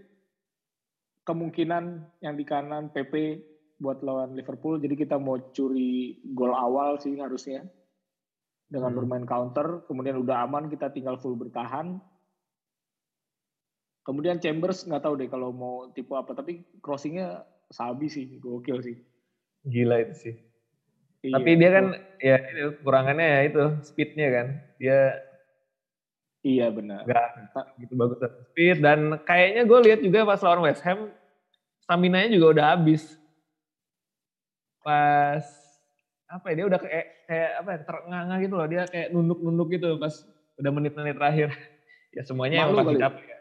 kemungkinan 1.25 2.05
yang 2.21 2.37
di 2.37 2.45
kanan 2.45 2.93
PP 2.93 3.41
buat 3.81 4.05
lawan 4.05 4.37
Liverpool. 4.37 4.77
Jadi 4.77 4.93
kita 4.93 5.17
mau 5.17 5.41
curi 5.57 6.21
gol 6.37 6.53
awal 6.53 7.01
sih 7.01 7.17
harusnya 7.17 7.65
dengan 8.69 8.93
hmm. 8.93 8.99
bermain 9.01 9.25
counter. 9.25 9.89
Kemudian 9.89 10.21
udah 10.21 10.45
aman 10.45 10.69
kita 10.69 10.93
tinggal 10.93 11.17
full 11.17 11.35
bertahan. 11.41 11.97
Kemudian 14.05 14.37
Chambers 14.37 14.85
nggak 14.85 15.01
tahu 15.01 15.15
deh 15.17 15.31
kalau 15.33 15.55
mau 15.55 15.89
tipe 15.95 16.13
apa, 16.13 16.35
tapi 16.37 16.67
crossingnya 16.83 17.49
sabi 17.73 18.07
sih, 18.13 18.29
gokil 18.39 18.79
sih. 18.85 18.97
Gila 19.67 20.05
itu 20.05 20.15
sih. 20.15 20.35
Iya, 21.23 21.39
tapi 21.39 21.51
dia 21.55 21.71
kan 21.71 21.87
ya 22.19 22.37
itu 22.51 22.67
kurangannya 22.83 23.27
ya 23.27 23.41
itu 23.47 23.63
speednya 23.87 24.29
kan. 24.31 24.47
Dia 24.79 24.99
Iya 26.43 26.75
benar. 26.75 27.07
Gak 27.07 27.31
gitu 27.79 27.95
bagus 27.95 28.19
speed 28.51 28.83
dan 28.83 29.15
kayaknya 29.23 29.63
gue 29.63 29.79
lihat 29.87 30.01
juga 30.03 30.27
pas 30.27 30.43
lawan 30.43 30.67
West 30.67 30.83
Ham 30.83 31.15
stamina 31.79 32.27
nya 32.27 32.35
juga 32.35 32.59
udah 32.59 32.67
habis. 32.75 33.03
Pas 34.83 35.47
apa 36.27 36.45
ya 36.51 36.55
dia 36.59 36.67
udah 36.67 36.81
kayak 36.83 37.07
kayak 37.31 37.51
apa 37.63 37.69
ya 37.71 37.79
terengah 37.87 38.39
gitu 38.43 38.55
loh 38.59 38.67
dia 38.67 38.83
kayak 38.91 39.09
nunduk-nunduk 39.15 39.69
gitu 39.79 39.89
pas 40.03 40.15
udah 40.59 40.71
menit-menit 40.75 41.17
terakhir. 41.17 41.49
Ya 42.13 42.21
semuanya 42.29 42.69
Malu 42.69 42.77
yang 42.77 42.85
pasti 42.85 43.01
capek. 43.01 43.32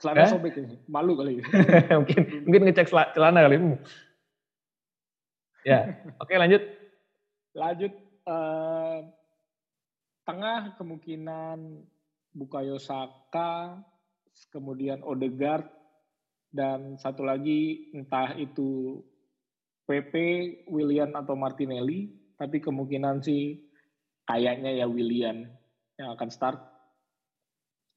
Celana 0.00 0.24
eh? 0.24 0.30
sobek 0.32 0.56
ini. 0.56 0.80
Malu 0.88 1.12
kali. 1.20 1.44
mungkin 2.00 2.20
mungkin 2.48 2.62
ngecek 2.64 2.88
celana 2.88 3.44
kali. 3.44 3.56
Ya, 5.60 6.00
oke 6.16 6.32
lanjut. 6.32 6.64
Lanjut 7.52 7.92
uh, 8.24 9.04
tengah 10.24 10.72
kemungkinan 10.80 11.84
Bukayo 12.32 12.80
Saka, 12.80 13.76
kemudian 14.48 15.04
Odegaard, 15.04 15.68
dan 16.48 16.96
satu 16.96 17.26
lagi 17.26 17.92
entah 17.92 18.32
itu 18.40 19.02
PP, 19.84 20.14
William 20.70 21.12
atau 21.12 21.34
Martinelli, 21.34 22.08
tapi 22.38 22.62
kemungkinan 22.62 23.20
sih 23.20 23.58
kayaknya 24.24 24.80
ya 24.80 24.86
William 24.86 25.44
yang 25.98 26.08
akan 26.14 26.30
start. 26.30 26.62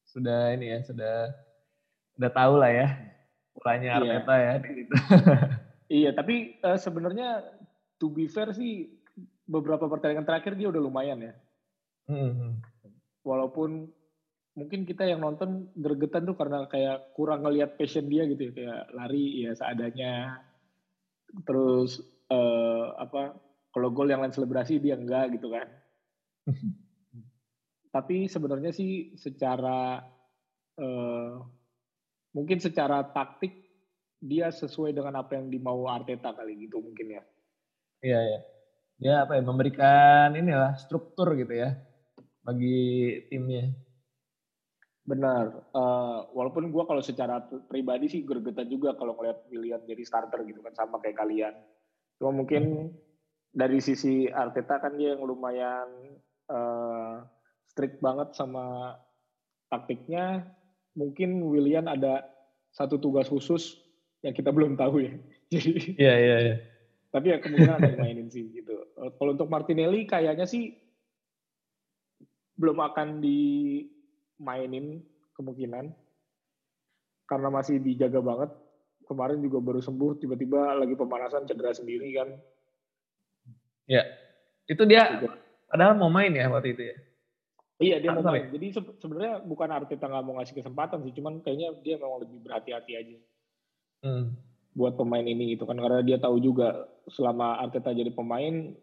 Sudah 0.09 0.51
ini 0.51 0.73
ya, 0.73 0.79
sudah 0.81 1.29
sudah 2.17 2.31
tahu 2.31 2.55
lah 2.61 2.71
ya 2.71 2.87
polanya 3.53 3.89
iya. 3.89 3.97
Arteta 4.01 4.35
ya. 4.35 4.53
iya, 6.03 6.09
tapi 6.11 6.57
uh, 6.65 6.77
sebenarnya 6.77 7.45
to 8.01 8.09
be 8.09 8.25
fair 8.25 8.51
sih 8.51 8.89
beberapa 9.45 9.85
pertandingan 9.85 10.25
terakhir 10.25 10.57
dia 10.57 10.73
udah 10.73 10.81
lumayan 10.81 11.21
ya. 11.21 11.33
Mm 12.09 12.31
-hmm. 12.33 12.51
Walaupun 13.23 13.87
mungkin 14.53 14.85
kita 14.85 15.07
yang 15.07 15.23
nonton 15.23 15.73
gregetan 15.73 16.29
tuh 16.29 16.37
karena 16.37 16.69
kayak 16.69 17.15
kurang 17.17 17.41
ngelihat 17.41 17.73
passion 17.73 18.05
dia 18.05 18.27
gitu 18.29 18.49
ya 18.49 18.53
kayak 18.53 18.83
lari 18.93 19.49
ya 19.49 19.51
seadanya 19.57 20.45
terus 21.41 21.97
uh, 22.29 22.93
apa 23.01 23.33
kalau 23.73 23.89
gol 23.89 24.05
yang 24.05 24.21
lain 24.21 24.29
selebrasi 24.29 24.77
dia 24.77 24.93
enggak 24.93 25.33
gitu 25.33 25.49
kan 25.49 25.65
tapi 27.97 28.29
sebenarnya 28.29 28.69
sih 28.69 29.17
secara 29.17 30.05
uh, 30.77 31.33
mungkin 32.33 32.57
secara 32.59 33.05
taktik 33.13 33.53
dia 34.23 34.49
sesuai 34.49 34.93
dengan 34.93 35.21
apa 35.21 35.37
yang 35.37 35.47
dimau 35.47 35.87
Arteta 35.87 36.33
kali 36.33 36.67
gitu 36.67 36.81
mungkin 36.81 37.21
ya 37.21 37.23
iya 38.03 38.19
ya 38.19 38.39
dia 38.99 39.13
apa 39.25 39.37
ya 39.37 39.43
memberikan 39.45 40.33
inilah 40.37 40.75
struktur 40.75 41.33
gitu 41.37 41.53
ya 41.53 41.77
bagi 42.43 43.23
timnya 43.31 43.71
Benar. 45.03 45.67
Uh, 45.75 46.31
walaupun 46.31 46.71
gue 46.71 46.83
kalau 46.87 47.03
secara 47.03 47.43
pribadi 47.67 48.07
sih 48.07 48.23
gergetan 48.23 48.71
juga 48.71 48.95
kalau 48.95 49.19
ngeliat 49.19 49.43
William 49.51 49.83
jadi 49.83 49.99
starter 50.07 50.47
gitu 50.47 50.63
kan 50.63 50.71
sama 50.71 51.03
kayak 51.03 51.19
kalian. 51.19 51.53
Cuma 52.15 52.31
mungkin 52.31 52.63
hmm. 52.63 52.89
dari 53.51 53.83
sisi 53.83 54.31
Arteta 54.31 54.79
kan 54.79 54.95
dia 54.95 55.15
yang 55.15 55.27
lumayan 55.27 55.87
uh, 56.47 57.19
strict 57.67 57.99
banget 57.99 58.31
sama 58.31 58.95
taktiknya. 59.67 60.47
Mungkin 60.93 61.41
William 61.41 61.89
ada 61.89 62.25
satu 62.73 62.97
tugas 62.97 63.29
khusus 63.29 63.77
yang 64.25 64.33
kita 64.33 64.49
belum 64.49 64.77
tahu 64.77 65.05
ya. 65.05 65.13
Jadi. 65.53 65.97
Iya 65.97 66.15
iya 66.17 66.37
iya. 66.41 66.55
Tapi 67.13 67.29
ya 67.29 67.37
kemungkinan 67.37 67.77
ada 67.77 67.93
mainin 68.01 68.29
sih 68.33 68.49
gitu. 68.49 68.73
Kalau 68.97 69.37
untuk 69.37 69.45
Martinelli 69.45 70.09
kayaknya 70.09 70.49
sih 70.49 70.73
belum 72.57 72.81
akan 72.81 73.21
di 73.21 73.81
mainin 74.41 75.01
kemungkinan 75.37 75.93
karena 77.29 77.49
masih 77.53 77.77
dijaga 77.77 78.17
banget. 78.21 78.49
Kemarin 79.03 79.43
juga 79.43 79.59
baru 79.59 79.83
sembuh, 79.83 80.15
tiba-tiba 80.15 80.79
lagi 80.79 80.95
pemanasan 80.95 81.43
cedera 81.43 81.75
sendiri 81.75 82.07
kan. 82.17 82.29
Ya, 83.83 84.07
itu 84.65 84.79
dia 84.87 85.19
padahal 85.67 85.99
mau 85.99 86.07
main 86.07 86.31
ya 86.31 86.47
waktu 86.47 86.71
itu 86.71 86.83
ya. 86.87 86.95
Iya 87.81 87.97
dia 87.99 88.13
mau 88.13 88.21
main. 88.21 88.53
Jadi 88.53 88.67
sebenarnya 89.01 89.41
bukan 89.41 89.69
Arteta 89.73 90.05
nggak 90.05 90.23
mau 90.23 90.37
ngasih 90.37 90.55
kesempatan 90.61 91.01
sih, 91.07 91.13
cuman 91.17 91.41
kayaknya 91.41 91.73
dia 91.81 91.95
memang 91.97 92.21
lebih 92.21 92.43
berhati-hati 92.45 92.91
aja. 92.93 93.17
Hmm. 94.05 94.37
Buat 94.73 94.97
pemain 94.97 95.25
ini 95.25 95.57
itu 95.57 95.65
kan 95.65 95.77
karena 95.77 96.05
dia 96.05 96.21
tahu 96.21 96.37
juga 96.37 96.85
selama 97.09 97.57
Arteta 97.59 97.93
jadi 97.93 98.13
pemain 98.13 98.73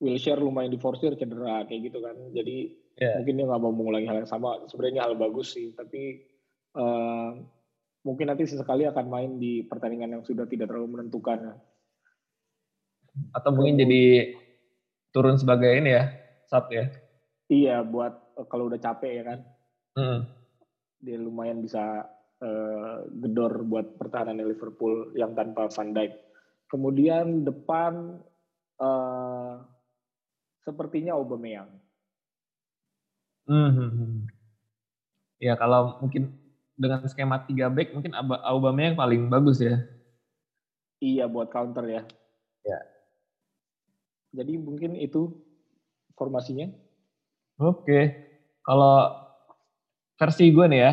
Wilshere 0.00 0.40
lumayan 0.40 0.72
diforsir 0.72 1.12
cedera 1.18 1.66
kayak 1.68 1.92
gitu 1.92 1.98
kan. 2.00 2.16
Jadi 2.32 2.80
yeah. 3.00 3.16
mungkin 3.18 3.40
dia 3.40 3.46
nggak 3.48 3.62
mau 3.64 3.72
mengulangi 3.72 4.06
hal 4.06 4.20
yang 4.22 4.30
sama 4.30 4.60
sebenarnya 4.68 5.08
hal 5.08 5.16
bagus 5.16 5.56
sih 5.56 5.72
tapi 5.72 6.20
uh, 6.76 7.32
mungkin 8.04 8.26
nanti 8.28 8.44
sesekali 8.44 8.84
akan 8.84 9.06
main 9.08 9.30
di 9.40 9.64
pertandingan 9.64 10.20
yang 10.20 10.22
sudah 10.24 10.44
tidak 10.44 10.68
terlalu 10.68 11.00
menentukan 11.00 11.56
atau 13.34 13.50
mungkin 13.50 13.80
jadi 13.80 14.36
turun 15.10 15.40
sebagai 15.40 15.72
ini 15.74 15.96
ya 15.96 16.04
sub 16.46 16.70
ya 16.70 16.86
iya 17.50 17.82
buat 17.82 18.38
uh, 18.38 18.46
kalau 18.46 18.70
udah 18.70 18.80
capek 18.80 19.12
ya 19.20 19.22
kan 19.26 19.38
mm. 19.98 20.20
dia 21.02 21.18
lumayan 21.18 21.60
bisa 21.60 22.06
uh, 22.40 22.96
gedor 23.10 23.66
buat 23.66 23.98
pertahanan 23.98 24.38
Liverpool 24.38 25.12
yang 25.18 25.34
tanpa 25.34 25.66
Van 25.68 25.90
Dijk 25.90 26.12
kemudian 26.70 27.42
depan 27.42 28.22
uh, 28.78 29.60
sepertinya 30.62 31.18
Aubameyang 31.18 31.80
Hmm, 33.50 33.70
hmm, 33.74 33.90
hmm. 33.90 34.16
Ya 35.42 35.58
kalau 35.58 35.98
mungkin 35.98 36.38
dengan 36.78 37.02
skema 37.10 37.42
3 37.42 37.66
back 37.74 37.90
mungkin 37.98 38.14
Aubameyang 38.46 38.94
yang 38.94 39.00
paling 39.02 39.22
bagus 39.26 39.58
ya. 39.58 39.82
Iya 41.02 41.26
buat 41.26 41.50
counter 41.50 41.82
ya. 41.90 42.02
Ya. 42.62 42.78
Jadi 44.38 44.54
mungkin 44.54 44.94
itu 44.94 45.34
formasinya. 46.14 46.70
Oke. 47.60 48.00
Kalau 48.64 49.12
versi 50.16 50.48
gue 50.48 50.66
nih 50.72 50.80
ya. 50.80 50.92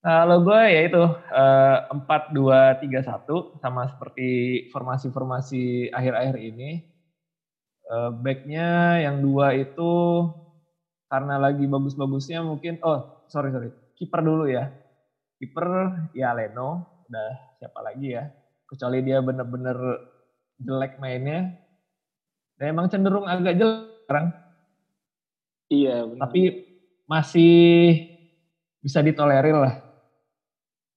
Kalau 0.00 0.40
gue 0.44 0.60
ya 0.68 0.80
itu 0.88 1.04
eh, 1.32 1.78
empat 1.92 2.32
dua 2.32 2.76
tiga 2.80 3.00
satu 3.04 3.56
sama 3.60 3.88
seperti 3.92 4.28
formasi-formasi 4.72 5.92
akhir-akhir 5.92 6.36
ini. 6.40 6.70
Uh, 7.84 8.08
backnya 8.08 8.96
yang 9.04 9.20
dua 9.20 9.52
itu 9.52 9.92
karena 11.12 11.36
lagi 11.36 11.68
bagus-bagusnya 11.68 12.40
mungkin 12.40 12.80
oh 12.80 13.28
sorry 13.28 13.52
sorry 13.52 13.68
kiper 13.92 14.24
dulu 14.24 14.48
ya 14.48 14.72
kiper 15.36 15.92
ya 16.16 16.32
Leno 16.32 17.04
udah 17.04 17.30
siapa 17.60 17.84
lagi 17.84 18.16
ya 18.16 18.32
kecuali 18.64 19.04
dia 19.04 19.20
bener-bener 19.20 19.76
jelek 20.64 20.96
mainnya 20.96 21.52
dan 22.56 22.72
emang 22.72 22.88
cenderung 22.88 23.28
agak 23.28 23.52
jelek 23.60 23.84
sekarang 24.08 24.26
iya 25.74 26.06
benar. 26.06 26.30
tapi 26.30 26.40
masih 27.10 27.54
bisa 28.78 29.02
ditolerir 29.02 29.58
lah 29.58 29.74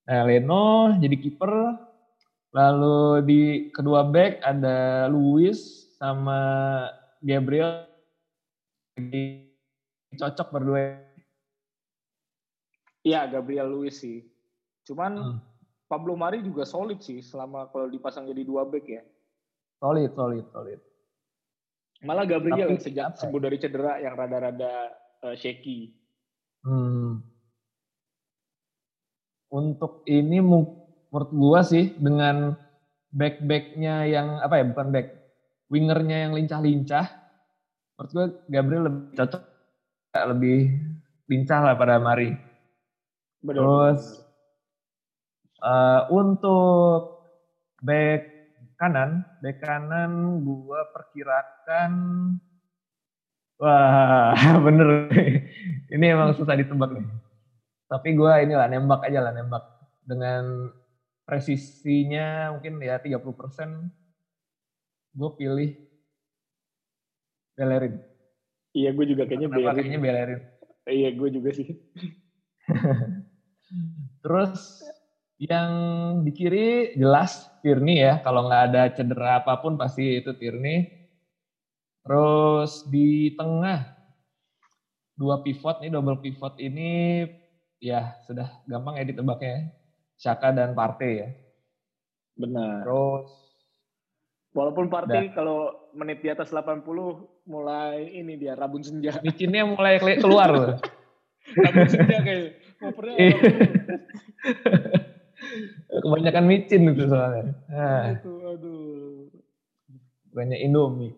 nah 0.06 0.22
Leno 0.24 0.94
jadi 1.02 1.16
kiper 1.18 1.52
lalu 2.54 3.26
di 3.26 3.42
kedua 3.74 4.06
back 4.06 4.46
ada 4.46 5.10
Luis 5.10 5.90
sama 5.98 6.40
Gabriel 7.26 7.90
cocok 10.18 10.48
berdua. 10.50 10.98
Iya, 13.06 13.30
Gabriel 13.30 13.72
Luiz 13.72 14.02
sih. 14.02 14.26
Cuman 14.84 15.16
hmm. 15.16 15.38
Pablo 15.88 16.18
Mari 16.18 16.44
juga 16.44 16.68
solid 16.68 17.00
sih 17.00 17.24
selama 17.24 17.72
kalau 17.72 17.88
dipasang 17.88 18.28
jadi 18.28 18.44
dua 18.44 18.68
back 18.68 18.86
ya. 18.88 19.04
Solid, 19.80 20.12
solid, 20.18 20.46
solid. 20.52 20.80
Malah 22.06 22.26
Gabriel 22.30 22.78
Tapi, 22.78 22.84
sejak 22.84 23.18
sembuh 23.18 23.40
ya? 23.42 23.46
dari 23.50 23.58
cedera 23.58 23.94
yang 23.98 24.14
rada-rada 24.14 24.74
uh, 25.26 25.36
shaky. 25.38 25.94
Hmm. 26.68 27.24
untuk 29.48 30.04
ini 30.04 30.44
menurut 30.44 31.32
gua 31.32 31.64
sih 31.64 31.96
dengan 31.96 32.52
back-backnya 33.16 34.04
yang 34.04 34.44
apa 34.44 34.60
ya 34.60 34.66
bukan 34.68 34.92
back 34.92 35.08
wingernya 35.72 36.28
yang 36.28 36.36
lincah-lincah 36.36 37.08
menurut 37.96 38.12
gua 38.12 38.26
Gabriel 38.52 38.84
lebih 38.92 39.04
cocok 39.16 39.44
lebih 40.28 40.60
lincah 41.32 41.60
lah 41.62 41.76
pada 41.80 42.02
Mari. 42.02 42.36
Terus 43.44 44.02
uh, 45.62 46.10
untuk 46.12 47.24
back 47.84 48.37
kanan, 48.78 49.26
back 49.42 49.58
kanan 49.60 50.42
gua 50.46 50.86
perkirakan 50.94 51.92
wah 53.58 54.38
bener 54.66 55.10
ini 55.90 56.06
emang 56.06 56.38
susah 56.38 56.56
ditebak 56.56 56.94
nih. 56.94 57.06
Tapi 57.90 58.10
gua 58.14 58.40
inilah 58.46 58.70
nembak 58.70 59.04
aja 59.10 59.20
lah 59.26 59.34
nembak 59.34 59.64
dengan 60.08 60.72
presisinya 61.28 62.56
mungkin 62.56 62.80
ya 62.80 62.96
30 63.04 63.20
persen. 63.36 63.92
Gue 65.12 65.30
pilih 65.36 65.76
Bellerin. 67.60 68.00
Iya, 68.72 68.96
gue 68.96 69.06
juga 69.12 69.28
kayaknya 69.28 69.52
Bellerin. 69.52 69.76
Kayaknya 69.76 70.00
Bellerin. 70.00 70.42
Iya, 70.88 71.10
gue 71.12 71.30
juga 71.36 71.50
sih. 71.52 71.68
Terus 74.24 74.88
yang 75.38 75.72
di 76.26 76.32
kiri 76.34 76.98
jelas 76.98 77.46
Tierney 77.62 78.02
ya. 78.02 78.20
Kalau 78.26 78.50
nggak 78.50 78.64
ada 78.74 78.84
cedera 78.94 79.42
apa 79.42 79.62
pun 79.62 79.78
pasti 79.78 80.18
itu 80.18 80.34
Tierney. 80.34 80.90
Terus 82.02 82.86
di 82.90 83.34
tengah 83.38 83.86
dua 85.18 85.42
pivot 85.42 85.82
nih 85.82 85.90
double 85.94 86.22
pivot 86.22 86.58
ini 86.62 87.26
ya 87.82 88.18
sudah 88.26 88.66
gampang 88.66 88.98
ya 88.98 89.06
ditebaknya. 89.06 89.70
Saka 90.18 90.50
dan 90.50 90.74
Partey 90.74 91.14
ya. 91.22 91.30
Benar. 92.34 92.82
Terus 92.82 93.30
walaupun 94.58 94.90
Partey 94.90 95.30
kalau 95.38 95.70
menit 95.94 96.26
di 96.26 96.34
atas 96.34 96.50
80 96.50 96.82
mulai 97.46 98.10
ini 98.10 98.34
dia 98.42 98.58
rabun 98.58 98.82
senja. 98.82 99.22
Micinnya 99.22 99.70
mulai 99.70 100.02
keluar 100.02 100.50
loh. 100.50 100.74
rabun 101.70 101.86
senja 101.86 102.18
kayak 102.26 102.58
ngopernya. 102.82 103.18
Iya. 105.58 106.00
Kebanyakan 106.04 106.46
micin 106.46 106.82
itu 106.94 107.04
soalnya. 107.10 107.44
Nah. 107.68 108.04
Itu, 108.14 108.32
aduh. 108.46 109.28
Banyak 110.34 110.60
Indomie. 110.62 111.14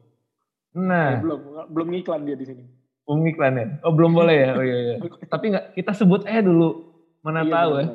Nah. 0.77 1.19
Eh, 1.19 1.21
belum 1.21 1.39
belum 1.73 1.87
ngiklan 1.91 2.23
dia 2.23 2.37
di 2.39 2.45
sini. 2.47 2.63
Belum 3.03 3.25
ngiklan 3.25 3.53
ya? 3.57 3.65
Oh 3.83 3.91
belum 3.91 4.11
boleh 4.13 4.37
ya? 4.37 4.49
Oh 4.55 4.63
iya 4.63 4.77
iya. 4.77 4.95
Tapi 5.33 5.45
nggak 5.51 5.65
kita 5.75 5.91
sebut 5.97 6.23
eh 6.29 6.39
dulu. 6.45 6.93
Mana 7.25 7.43
iya, 7.43 7.51
tahu 7.51 7.71
ya. 7.81 7.87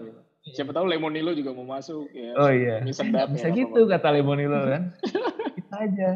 Siapa 0.44 0.76
tahu 0.76 0.84
Lemonilo 0.90 1.32
juga 1.32 1.56
mau 1.56 1.64
masuk 1.64 2.12
ya. 2.12 2.36
Oh 2.36 2.50
iya. 2.52 2.84
Bisa 2.84 3.06
ya, 3.08 3.48
gitu 3.54 3.88
kata 3.88 4.12
Lemonilo 4.12 4.60
kan. 4.68 4.92
kita 5.56 5.76
aja. 5.88 6.10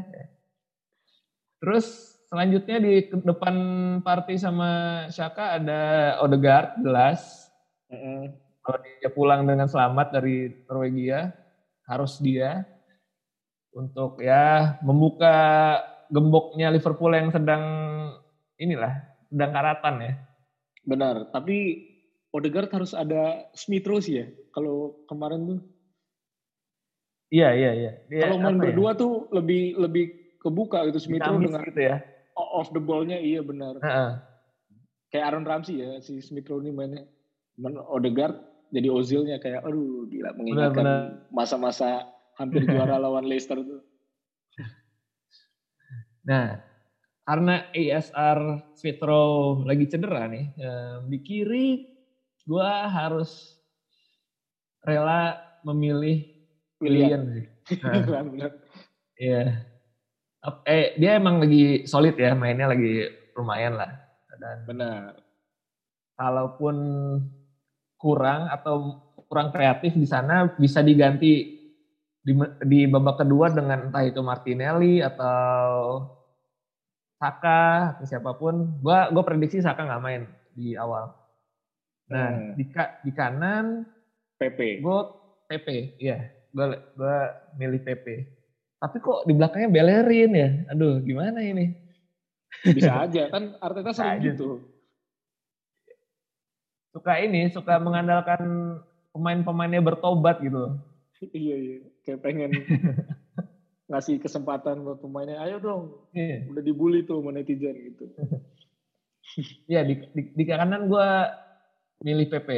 Terus 1.58 1.86
selanjutnya 2.28 2.76
di 2.76 3.08
depan 3.08 3.56
party 4.04 4.36
sama 4.36 5.04
Shaka 5.08 5.56
ada 5.56 5.80
Odegaard 6.20 6.84
jelas. 6.84 7.48
Mm 7.88 7.96
-hmm. 7.96 8.47
Kalau 8.68 8.84
dia 8.84 9.08
pulang 9.08 9.48
dengan 9.48 9.64
selamat 9.64 10.12
dari 10.12 10.52
Norwegia, 10.68 11.32
harus 11.88 12.20
dia 12.20 12.68
untuk 13.72 14.20
ya 14.20 14.76
membuka 14.84 15.32
gemboknya 16.12 16.68
Liverpool 16.68 17.16
yang 17.16 17.32
sedang 17.32 17.64
inilah 18.60 18.92
sedang 19.32 19.56
karatan 19.56 19.94
ya. 20.04 20.12
Benar, 20.84 21.32
tapi 21.32 21.56
Odegaard 22.28 22.68
harus 22.76 22.92
ada 22.92 23.48
Smith 23.56 23.88
sih 24.04 24.20
ya. 24.20 24.28
Kalau 24.52 25.00
kemarin 25.08 25.48
tuh. 25.48 25.60
Iya 27.32 27.56
iya 27.56 27.70
iya. 27.72 27.92
Kalau 28.28 28.36
main 28.36 28.60
berdua 28.60 28.92
ya? 28.92 29.00
tuh 29.00 29.32
lebih 29.32 29.80
lebih 29.80 30.36
kebuka 30.44 30.84
gitu 30.92 31.00
Smith 31.00 31.24
Rowe 31.24 31.40
dengan 31.40 31.64
gitu 31.64 31.88
ya. 31.88 32.04
Off 32.36 32.68
the 32.76 32.84
ball-nya 32.84 33.16
iya 33.16 33.40
benar. 33.40 33.80
Uh 33.80 33.88
-uh. 33.88 34.10
Kayak 35.08 35.24
Aaron 35.32 35.48
Ramsey 35.48 35.80
ya 35.80 36.04
si 36.04 36.20
Smith 36.20 36.44
Rowe 36.52 36.60
ini 36.60 36.68
mainnya. 36.68 37.08
Odegaard 37.88 38.47
jadi 38.68 38.88
Ozilnya 38.92 39.36
kayak 39.40 39.64
aduh 39.64 40.04
gila 40.08 40.36
mengingatkan 40.36 40.86
masa-masa 41.32 42.08
hampir 42.36 42.64
juara 42.68 42.96
lawan 43.02 43.26
Leicester 43.26 43.58
tuh. 43.60 43.82
Nah, 46.28 46.60
karena 47.24 47.72
ASR 47.72 48.38
Fitro 48.76 49.60
lagi 49.64 49.88
cedera 49.88 50.28
nih, 50.28 50.52
di 51.08 51.18
kiri 51.24 51.68
gue 52.44 52.70
harus 52.88 53.56
rela 54.84 55.36
memilih 55.64 56.24
William 56.80 57.28
sih. 57.32 57.46
Nah, 57.84 58.22
Iya. 59.18 59.66
Eh 60.62 60.94
dia 60.94 61.18
emang 61.18 61.42
lagi 61.42 61.82
solid 61.90 62.14
ya 62.14 62.32
mainnya 62.38 62.70
lagi 62.70 63.10
lumayan 63.34 63.74
lah. 63.74 63.90
Dan 64.38 64.58
benar. 64.64 65.18
Kalaupun 66.14 66.76
kurang 67.98 68.46
atau 68.48 69.02
kurang 69.28 69.52
kreatif 69.52 69.92
di 69.92 70.06
sana 70.08 70.48
bisa 70.56 70.80
diganti 70.80 71.58
di, 72.22 72.32
di 72.64 72.80
babak 72.88 73.26
kedua 73.26 73.52
dengan 73.52 73.90
entah 73.90 74.06
itu 74.06 74.22
Martinelli 74.24 75.04
atau 75.04 76.06
Saka 77.18 77.98
atau 77.98 78.06
siapa 78.06 78.38
pun. 78.38 78.78
Gua 78.78 79.10
gue 79.10 79.22
prediksi 79.26 79.58
Saka 79.58 79.82
nggak 79.82 80.02
main 80.02 80.22
di 80.54 80.78
awal. 80.78 81.10
Nah 82.14 82.30
hmm. 82.30 82.54
di 82.54 82.64
di 83.04 83.10
kanan 83.10 83.82
PP. 84.38 84.78
Gue 84.80 84.98
PP, 85.50 85.98
iya. 85.98 86.30
Gue 86.54 86.78
gue 86.94 87.16
milih 87.58 87.82
PP. 87.82 88.06
Tapi 88.78 88.96
kok 89.02 89.26
di 89.26 89.34
belakangnya 89.34 89.74
Bellerin 89.74 90.32
ya? 90.38 90.48
Aduh, 90.70 91.02
gimana 91.02 91.42
ini? 91.42 91.74
Bisa 92.62 92.94
aja 93.04 93.26
kan 93.34 93.58
Arteta 93.58 93.90
sering 93.90 94.22
gitu 94.22 94.77
suka 96.92 97.20
ini 97.20 97.52
suka 97.52 97.76
mengandalkan 97.78 98.40
pemain-pemainnya 99.12 99.82
bertobat 99.84 100.40
gitu 100.40 100.78
iya 101.34 101.56
iya. 101.58 101.76
Kayak 102.06 102.20
pengen 102.22 102.50
ngasih 103.90 104.20
kesempatan 104.20 104.84
buat 104.84 105.00
pemainnya 105.00 105.40
ayo 105.42 105.56
dong. 105.58 105.82
Iya. 106.12 106.44
udah 106.52 106.62
dibully 106.62 107.02
tuh 107.08 107.20
sama 107.20 107.34
netizen 107.34 107.74
gitu. 107.74 108.04
Iya 109.68 109.84
di, 109.84 110.08
di, 110.16 110.22
di 110.32 110.44
kanan 110.48 110.88
gue 110.88 111.08
milih 112.00 112.32
PP 112.32 112.48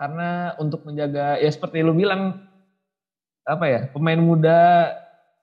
karena 0.00 0.56
untuk 0.56 0.80
menjaga 0.88 1.36
ya 1.36 1.50
seperti 1.52 1.84
lu 1.84 1.92
bilang 1.92 2.40
apa 3.44 3.64
ya 3.68 3.80
pemain 3.92 4.16
muda 4.16 4.90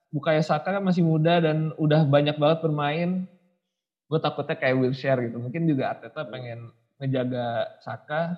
Bukayo 0.10 0.42
Saka 0.42 0.76
kan 0.76 0.84
masih 0.84 1.06
muda 1.06 1.40
dan 1.40 1.72
udah 1.78 2.04
banyak 2.04 2.36
banget 2.42 2.60
bermain. 2.66 3.30
Gue 4.10 4.20
takutnya 4.20 4.58
kayak 4.60 4.82
Wilshere 4.82 5.30
gitu. 5.30 5.40
Mungkin 5.40 5.70
juga 5.70 5.94
Arteta 5.96 6.28
pengen 6.28 6.74
ngejaga 7.02 7.82
Saka 7.82 8.38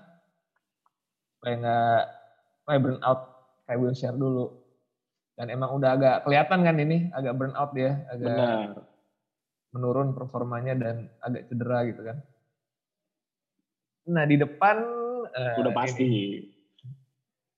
supaya 1.36 1.56
nggak 1.60 2.02
supaya 2.63 2.78
burn 2.80 3.02
out 3.04 3.21
kayak 3.67 3.80
Wilshere 3.84 4.15
dulu. 4.15 4.63
Dan 5.36 5.52
emang 5.52 5.76
udah 5.76 5.97
agak 5.97 6.15
kelihatan 6.23 6.63
kan 6.63 6.78
ini, 6.80 7.12
agak 7.12 7.36
burn 7.36 7.58
out 7.58 7.76
dia, 7.76 8.08
agak 8.08 8.32
Benar. 8.32 8.69
menurun 9.76 10.15
performanya 10.15 10.78
dan 10.78 11.12
agak 11.19 11.52
cedera 11.52 11.84
gitu 11.89 12.02
kan. 12.08 12.17
Nah 14.08 14.23
di 14.23 14.39
depan 14.39 14.78
uh, 15.28 15.60
udah 15.60 15.73
pasti. 15.76 16.39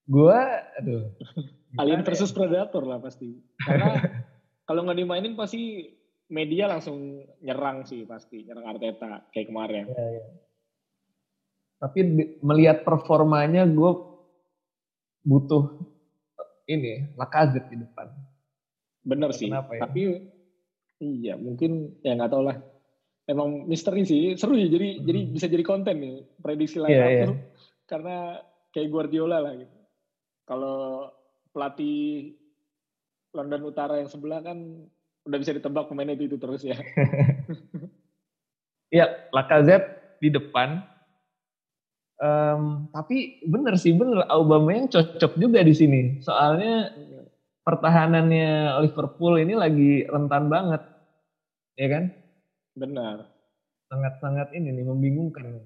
Gue, 0.06 0.40
aduh. 0.82 1.14
Alien 1.82 2.02
versus 2.08 2.32
ya? 2.32 2.36
Predator 2.42 2.84
lah 2.88 2.98
pasti. 3.04 3.38
Karena 3.62 4.02
kalau 4.70 4.88
nggak 4.88 4.98
dimainin 4.98 5.36
pasti 5.38 5.92
media 6.32 6.66
langsung 6.72 7.22
nyerang 7.44 7.86
sih 7.86 8.08
pasti, 8.08 8.48
nyerang 8.48 8.66
Arteta 8.66 9.30
kayak 9.30 9.48
kemarin. 9.52 9.86
Ya, 9.92 10.08
ya. 10.22 10.26
Tapi 11.86 12.00
melihat 12.42 12.82
performanya 12.82 13.62
gue 13.70 13.92
butuh 15.22 15.78
ini 16.66 17.14
Lakazet 17.14 17.70
di 17.70 17.78
depan. 17.78 18.10
Bener 19.06 19.30
sih. 19.38 19.54
Kenapa 19.54 19.78
ya? 19.78 19.86
Tapi 19.86 20.02
iya 20.98 21.34
mungkin 21.38 22.02
ya 22.02 22.18
nggak 22.18 22.32
tau 22.34 22.42
lah. 22.42 22.58
Emang 23.30 23.70
misteri 23.70 24.06
sih 24.06 24.34
seru 24.38 24.58
ya 24.58 24.70
jadi 24.70 24.98
hmm. 24.98 25.02
jadi 25.06 25.20
bisa 25.30 25.46
jadi 25.50 25.66
konten 25.66 25.98
nih 25.98 26.16
prediksi 26.42 26.78
lain 26.78 26.94
yeah, 26.94 27.10
yeah. 27.26 27.38
karena 27.90 28.38
kayak 28.74 28.90
Guardiola 28.90 29.42
lah 29.42 29.54
gitu. 29.58 29.78
Kalau 30.46 31.10
pelatih 31.54 32.38
London 33.34 33.62
Utara 33.66 33.98
yang 34.02 34.10
sebelah 34.10 34.46
kan 34.46 34.58
udah 35.26 35.38
bisa 35.42 35.58
ditebak 35.58 35.90
pemainnya 35.90 36.18
itu 36.18 36.30
itu 36.34 36.38
terus 36.38 36.62
ya. 36.66 36.78
Iya, 38.94 39.28
Lakazet 39.34 39.84
di 40.24 40.30
depan, 40.32 40.80
Um, 42.16 42.88
tapi 42.96 43.44
bener 43.44 43.76
sih 43.76 43.92
bener 43.92 44.24
Aubameyang 44.32 44.88
cocok 44.88 45.36
juga 45.36 45.60
di 45.62 45.76
sini. 45.76 46.02
Soalnya 46.24 46.92
pertahanannya 47.68 48.80
Liverpool 48.88 49.36
ini 49.42 49.54
lagi 49.58 50.08
rentan 50.08 50.48
banget, 50.48 50.82
ya 51.76 51.88
kan? 51.92 52.04
Benar. 52.78 53.28
Sangat-sangat 53.92 54.56
ini 54.56 54.72
nih 54.72 54.86
membingungkan. 54.88 55.60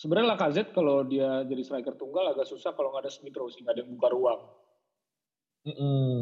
Sebenarnya 0.00 0.34
Lacazette 0.34 0.74
kalau 0.74 1.06
dia 1.06 1.46
jadi 1.46 1.62
striker 1.62 1.94
tunggal 1.94 2.34
agak 2.34 2.50
susah 2.50 2.74
kalau 2.74 2.90
nggak 2.90 3.06
ada 3.06 3.12
Smith 3.14 3.38
Rowe 3.38 3.52
sih, 3.52 3.62
nggak 3.62 3.74
ada 3.78 3.82
yang 3.86 3.92
buka 3.94 4.08
ruang. 4.10 4.40
Mm 5.62 5.74
-hmm. 5.78 6.18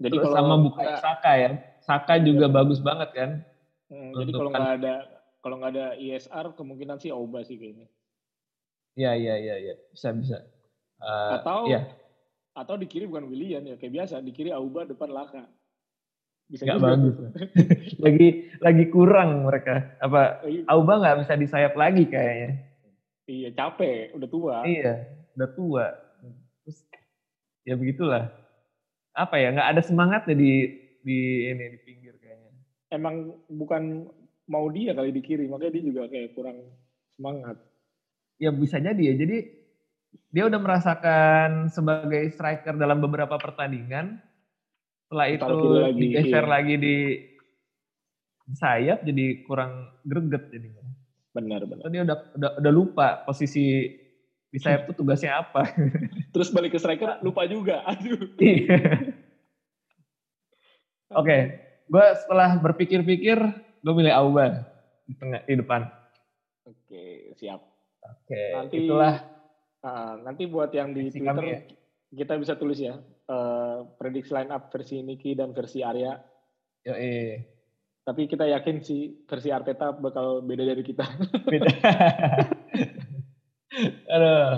Jadi 0.00 0.16
Terus 0.16 0.24
kalau 0.30 0.36
sama 0.38 0.54
buka 0.62 0.82
Saka 1.02 1.32
ya. 1.36 1.50
Saka 1.84 2.14
juga 2.22 2.46
bagus 2.48 2.80
banget 2.80 3.10
kan. 3.12 3.30
Hmm, 3.90 4.14
jadi 4.14 4.30
kalau 4.32 4.50
nggak 4.54 4.72
ada 4.80 4.94
kalau 5.42 5.56
nggak 5.58 5.72
ada 5.74 5.86
ISR 5.98 6.46
kemungkinan 6.54 6.96
sih 7.02 7.10
Auba 7.10 7.42
sih 7.42 7.58
kayaknya. 7.58 7.90
Iya 8.98 9.12
iya 9.14 9.34
iya 9.38 9.54
iya 9.58 9.74
bisa 9.94 10.10
bisa. 10.14 10.38
Uh, 11.00 11.40
atau 11.40 11.70
ya. 11.70 11.86
atau 12.52 12.74
di 12.76 12.84
kiri 12.90 13.06
bukan 13.08 13.30
William 13.30 13.64
ya 13.64 13.78
kayak 13.78 13.94
biasa 13.94 14.20
di 14.20 14.34
kiri 14.34 14.50
Auba 14.50 14.84
depan 14.84 15.10
Laka. 15.10 15.46
Bisa 16.50 16.66
gak 16.66 16.82
bagus. 16.82 17.14
lagi 18.04 18.50
lagi 18.58 18.84
kurang 18.90 19.46
mereka. 19.46 19.94
Apa 20.02 20.42
iya. 20.50 20.66
Auba 20.66 20.98
nggak 20.98 21.18
bisa 21.22 21.34
disayap 21.38 21.78
lagi 21.78 22.10
kayaknya. 22.10 22.70
Iya 23.30 23.48
capek, 23.54 24.10
udah 24.18 24.28
tua. 24.28 24.56
Iya, 24.66 25.06
udah 25.38 25.48
tua. 25.54 25.86
Terus 26.66 26.78
ya 27.62 27.78
begitulah. 27.78 28.26
Apa 29.14 29.38
ya? 29.38 29.54
Nggak 29.54 29.70
ada 29.70 29.82
semangatnya 29.86 30.34
di 30.34 30.66
di 31.06 31.46
ini 31.46 31.64
di 31.70 31.78
pinggir 31.86 32.18
kayaknya. 32.18 32.50
Emang 32.90 33.38
bukan 33.46 34.10
mau 34.50 34.66
dia 34.74 34.90
kali 34.98 35.14
di 35.14 35.22
kiri, 35.22 35.46
makanya 35.46 35.78
dia 35.78 35.84
juga 35.86 36.02
kayak 36.10 36.34
kurang 36.34 36.58
semangat. 37.14 37.69
Ya 38.40 38.50
bisa 38.50 38.80
jadi 38.80 38.98
ya. 38.98 39.14
Jadi 39.14 39.60
dia 40.30 40.46
udah 40.46 40.60
merasakan 40.62 41.68
sebagai 41.68 42.32
striker 42.32 42.74
dalam 42.74 42.98
beberapa 42.98 43.36
pertandingan. 43.36 44.18
Setelah 45.06 45.26
itu 45.28 45.56
lagi, 45.74 45.98
digeser 45.98 46.44
iya. 46.46 46.50
lagi 46.50 46.74
di 46.78 46.96
sayap 48.54 49.02
jadi 49.06 49.42
kurang 49.46 49.90
greget 50.06 50.50
jadinya. 50.50 50.86
Benar, 51.34 51.66
benar. 51.66 51.84
Dia 51.90 52.02
udah, 52.06 52.16
udah 52.34 52.50
udah 52.62 52.72
lupa 52.72 53.08
posisi 53.26 53.90
di 54.50 54.58
sayap 54.58 54.90
itu 54.90 55.02
tugasnya 55.02 55.46
apa. 55.46 55.66
Terus 56.34 56.50
balik 56.50 56.74
ke 56.74 56.78
striker 56.78 57.22
lupa 57.22 57.46
juga. 57.46 57.86
Aduh. 57.86 58.34
Iya. 58.38 58.78
Oke, 61.10 61.26
okay. 61.26 61.40
gue 61.90 62.06
setelah 62.22 62.54
berpikir-pikir, 62.62 63.38
gue 63.82 63.94
milih 63.98 64.14
Auba 64.14 64.62
di 65.10 65.14
tengah 65.18 65.42
di 65.42 65.58
depan. 65.58 65.90
Oke, 66.62 66.86
okay, 66.86 67.10
siap. 67.34 67.69
Oke, 68.00 68.32
okay, 68.32 68.48
nanti 68.56 68.76
itulah. 68.84 69.14
Uh, 69.80 70.14
nanti 70.24 70.44
buat 70.44 70.68
yang 70.76 70.92
di 70.92 71.08
Twitter 71.08 71.40
ya. 71.40 71.60
kita 72.12 72.36
bisa 72.36 72.52
tulis 72.52 72.76
ya 72.76 73.00
uh, 73.30 73.78
prediksi 73.96 74.34
line 74.34 74.50
up 74.50 74.68
versi 74.68 75.00
Niki 75.00 75.38
dan 75.38 75.54
versi 75.54 75.80
Arya. 75.80 76.18
Yo, 76.84 76.94
eh. 76.96 77.46
Tapi 78.02 78.26
kita 78.26 78.48
yakin 78.48 78.82
sih 78.82 79.22
versi 79.28 79.54
Arteta 79.54 79.94
bakal 79.94 80.42
beda 80.42 80.66
dari 80.66 80.82
kita. 80.82 81.06
Beda. 81.52 81.70
Aduh. 84.10 84.50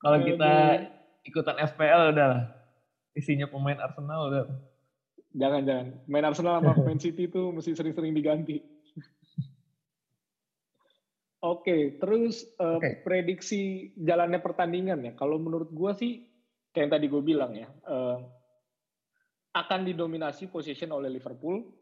Kalau 0.00 0.18
kita 0.24 0.52
ikutan 1.28 1.60
FPL 1.60 2.16
udah 2.16 2.32
isinya 3.12 3.50
pemain 3.50 3.76
Arsenal 3.76 4.20
udah. 4.32 4.44
Jangan 5.36 5.62
jangan. 5.68 5.86
Main 6.08 6.24
Arsenal 6.24 6.62
sama 6.62 6.72
Man 6.86 7.02
City 7.02 7.28
itu 7.28 7.52
mesti 7.52 7.76
sering-sering 7.76 8.16
diganti. 8.16 8.64
Oke, 11.40 11.64
okay, 11.64 11.80
terus 11.96 12.44
uh, 12.60 12.76
eh, 12.76 12.76
okay. 12.76 12.92
prediksi 13.00 13.92
jalannya 13.96 14.44
pertandingan 14.44 15.00
ya. 15.08 15.12
Kalau 15.16 15.40
menurut 15.40 15.72
gue 15.72 15.92
sih, 15.96 16.12
kayak 16.68 16.84
yang 16.84 16.92
tadi 16.92 17.06
gue 17.08 17.22
bilang 17.24 17.52
ya, 17.56 17.68
uh, 17.88 18.20
akan 19.56 19.80
didominasi 19.82 20.46
position 20.52 20.94
oleh 20.94 21.10
Liverpool 21.10 21.80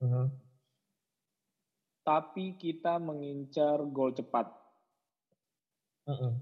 hmm 0.00 0.28
Tapi 2.00 2.56
kita 2.56 2.96
mengincar 2.96 3.84
gol 3.92 4.16
cepat. 4.16 4.48
hmm 6.08 6.32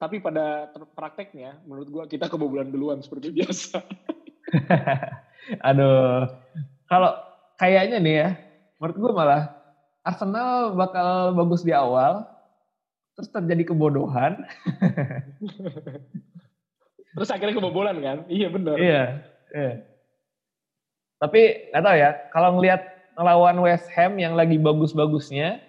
Tapi 0.00 0.16
pada 0.22 0.72
prakteknya, 0.96 1.60
menurut 1.68 1.88
gua 1.92 2.04
kita 2.08 2.30
kebobolan 2.30 2.72
duluan 2.72 3.04
seperti 3.04 3.28
biasa. 3.36 3.84
Aduh, 5.68 6.24
kalau 6.88 7.12
kayaknya 7.60 7.98
nih 8.00 8.14
ya, 8.16 8.28
menurut 8.80 8.96
gua 8.96 9.12
malah 9.12 9.42
Arsenal 10.00 10.72
bakal 10.72 11.36
bagus 11.36 11.60
di 11.60 11.76
awal, 11.76 12.24
terus 13.16 13.28
terjadi 13.28 13.72
kebodohan. 13.72 14.40
terus 17.16 17.28
akhirnya 17.28 17.60
kebobolan 17.60 18.00
kan? 18.00 18.18
Iya 18.32 18.48
benar. 18.48 18.76
Iya. 18.80 19.02
iya. 19.52 19.72
Tapi 21.20 21.68
nggak 21.68 21.84
tahu 21.84 21.96
ya, 22.00 22.10
kalau 22.32 22.48
ngelihat 22.56 22.82
ngelawan 23.12 23.60
West 23.60 23.92
Ham 23.92 24.16
yang 24.16 24.32
lagi 24.32 24.56
bagus-bagusnya, 24.56 25.60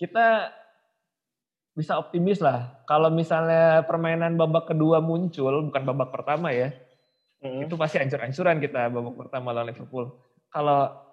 kita 0.00 0.56
bisa 1.76 2.00
optimis 2.00 2.40
lah. 2.40 2.80
Kalau 2.88 3.12
misalnya 3.12 3.84
permainan 3.84 4.40
babak 4.40 4.72
kedua 4.72 5.04
muncul, 5.04 5.68
bukan 5.68 5.84
babak 5.84 6.08
pertama 6.08 6.48
ya, 6.48 6.72
hmm. 7.44 7.68
itu 7.68 7.76
pasti 7.76 8.00
ancur-ancuran 8.00 8.56
kita 8.56 8.88
babak 8.88 9.20
pertama 9.20 9.52
lawan 9.52 9.68
Liverpool. 9.68 10.16
Kalau 10.48 11.05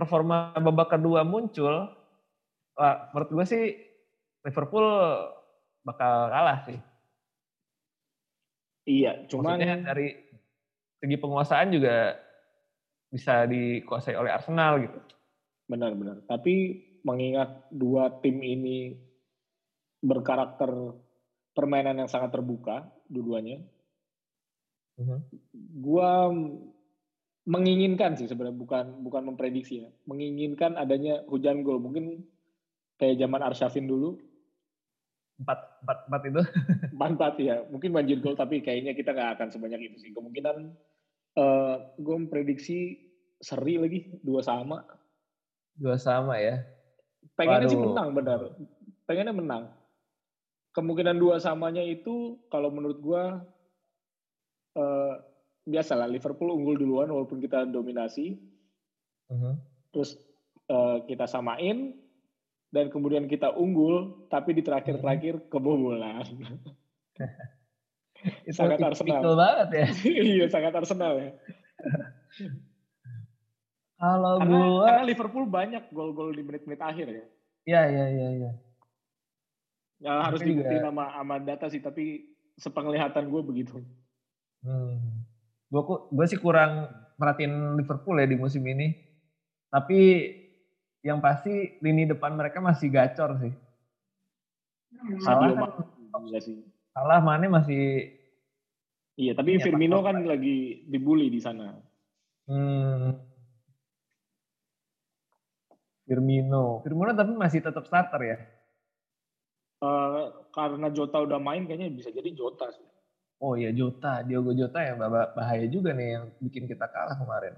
performa 0.00 0.56
babak 0.56 0.96
kedua 0.96 1.20
muncul, 1.28 1.92
wah, 2.80 3.12
menurut 3.12 3.28
gue 3.28 3.44
sih 3.44 3.64
Liverpool 4.40 4.88
bakal 5.84 6.32
kalah 6.32 6.64
sih. 6.64 6.80
Iya, 8.88 9.28
cuman 9.28 9.60
Maksudnya 9.60 9.76
dari 9.84 10.08
segi 10.96 11.16
penguasaan 11.20 11.68
juga 11.68 12.16
bisa 13.12 13.44
dikuasai 13.44 14.16
oleh 14.16 14.32
Arsenal 14.32 14.80
gitu. 14.80 14.98
Benar-benar. 15.68 16.24
Tapi 16.24 16.80
mengingat 17.04 17.68
dua 17.68 18.08
tim 18.24 18.40
ini 18.40 18.96
berkarakter 20.00 20.96
permainan 21.52 22.00
yang 22.00 22.10
sangat 22.10 22.32
terbuka 22.32 22.88
dua-duanya, 23.10 23.60
uh-huh. 24.96 25.20
gua 25.76 26.32
menginginkan 27.48 28.16
sih 28.20 28.28
sebenarnya 28.28 28.56
bukan 28.56 28.84
bukan 29.00 29.22
memprediksi 29.32 29.86
ya, 29.86 29.88
menginginkan 30.04 30.76
adanya 30.76 31.24
hujan 31.28 31.64
gol 31.64 31.80
mungkin 31.80 32.24
kayak 33.00 33.16
zaman 33.16 33.40
Arsyafin 33.40 33.88
dulu. 33.88 34.20
Empat, 35.40 35.80
empat, 35.80 35.98
empat 36.12 36.22
itu? 36.28 36.42
Empat, 36.92 37.10
empat 37.16 37.34
ya. 37.40 37.56
Mungkin 37.72 37.96
banjir 37.96 38.20
gol, 38.20 38.36
tapi 38.36 38.60
kayaknya 38.60 38.92
kita 38.92 39.16
nggak 39.16 39.40
akan 39.40 39.48
sebanyak 39.48 39.88
itu 39.88 39.96
sih. 40.04 40.10
Kemungkinan 40.12 40.56
uh, 40.60 41.40
eh, 41.40 41.76
gue 41.96 42.16
memprediksi 42.20 43.00
seri 43.40 43.80
lagi 43.80 44.20
dua 44.20 44.44
sama. 44.44 44.84
Dua 45.80 45.96
sama 45.96 46.36
ya. 46.36 46.60
Pengennya 47.40 47.68
Waduh. 47.68 47.72
sih 47.72 47.80
menang 47.80 48.08
benar. 48.12 48.40
Pengennya 49.08 49.32
menang. 49.32 49.64
Kemungkinan 50.76 51.16
dua 51.16 51.40
samanya 51.40 51.82
itu 51.82 52.36
kalau 52.52 52.68
menurut 52.70 53.00
gua 53.00 53.42
eh, 54.76 55.14
biasalah 55.66 56.08
Liverpool 56.08 56.56
unggul 56.56 56.80
duluan 56.80 57.12
walaupun 57.12 57.40
kita 57.40 57.68
dominasi. 57.68 58.38
Uh 59.30 59.34
-huh. 59.34 59.54
Terus 59.92 60.16
eh, 60.70 60.98
kita 61.06 61.26
samain 61.26 61.94
dan 62.70 62.88
kemudian 62.88 63.26
kita 63.26 63.50
unggul 63.54 64.26
tapi 64.30 64.54
di 64.54 64.62
terakhir-terakhir 64.62 65.50
kebobolan. 65.50 66.24
sangat 68.52 68.78
Arsenal. 68.84 69.34
banget 69.34 69.68
ya. 69.72 69.86
iya, 70.36 70.46
sangat 70.46 70.72
Arsenal 70.76 71.18
ya. 71.18 71.32
Kalau 74.00 74.40
karena, 74.40 74.56
gua 74.56 74.84
karena 74.88 75.04
Liverpool 75.04 75.44
banyak 75.44 75.92
gol-gol 75.92 76.32
di 76.32 76.40
menit-menit 76.40 76.80
akhir 76.80 77.06
ya. 77.12 77.24
Iya, 77.68 77.82
iya, 77.92 78.06
iya, 78.08 78.28
iya. 78.32 78.50
Ya 80.00 80.12
harus 80.24 80.40
dibuktiin 80.40 80.80
sama, 80.80 81.12
sama 81.12 81.36
data 81.44 81.68
sih, 81.68 81.84
tapi 81.84 82.32
sepenglihatan 82.56 83.28
gue 83.28 83.42
begitu. 83.44 83.76
Hmm. 84.64 85.19
Gue 85.70 85.82
gue 85.86 86.26
sih 86.26 86.40
kurang 86.42 86.90
merhatiin 87.14 87.78
Liverpool 87.78 88.18
ya 88.18 88.26
di 88.26 88.36
musim 88.36 88.66
ini. 88.66 88.90
Tapi 89.70 90.26
yang 91.06 91.22
pasti 91.22 91.78
lini 91.80 92.10
depan 92.10 92.34
mereka 92.34 92.58
masih 92.58 92.90
gacor 92.90 93.38
sih. 93.38 93.54
Salah 95.22 95.54
kan, 95.54 96.42
sih. 96.42 96.58
Salah 96.90 97.22
mana 97.22 97.46
masih 97.46 98.18
Iya, 99.20 99.36
tapi 99.36 99.60
Firmino 99.60 100.00
kan 100.00 100.16
lagi 100.24 100.80
dibully 100.88 101.28
di 101.28 101.40
sana. 101.44 101.76
Hmm. 102.48 103.20
Firmino. 106.08 106.80
Firmino 106.80 107.12
tapi 107.12 107.36
masih 107.36 107.60
tetap 107.60 107.84
starter 107.84 108.20
ya? 108.24 108.38
Uh, 109.84 110.48
karena 110.56 110.88
Jota 110.88 111.20
udah 111.20 111.36
main 111.36 111.68
kayaknya 111.68 111.92
bisa 111.92 112.08
jadi 112.08 112.32
Jota 112.32 112.72
sih. 112.72 112.89
Oh 113.40 113.56
iya 113.56 113.72
Jota, 113.72 114.20
Diogo 114.20 114.52
Jota 114.52 114.84
yang 114.84 115.00
bahaya 115.32 115.64
juga 115.64 115.96
nih 115.96 116.08
yang 116.20 116.24
bikin 116.44 116.68
kita 116.68 116.84
kalah 116.92 117.16
kemarin. 117.16 117.56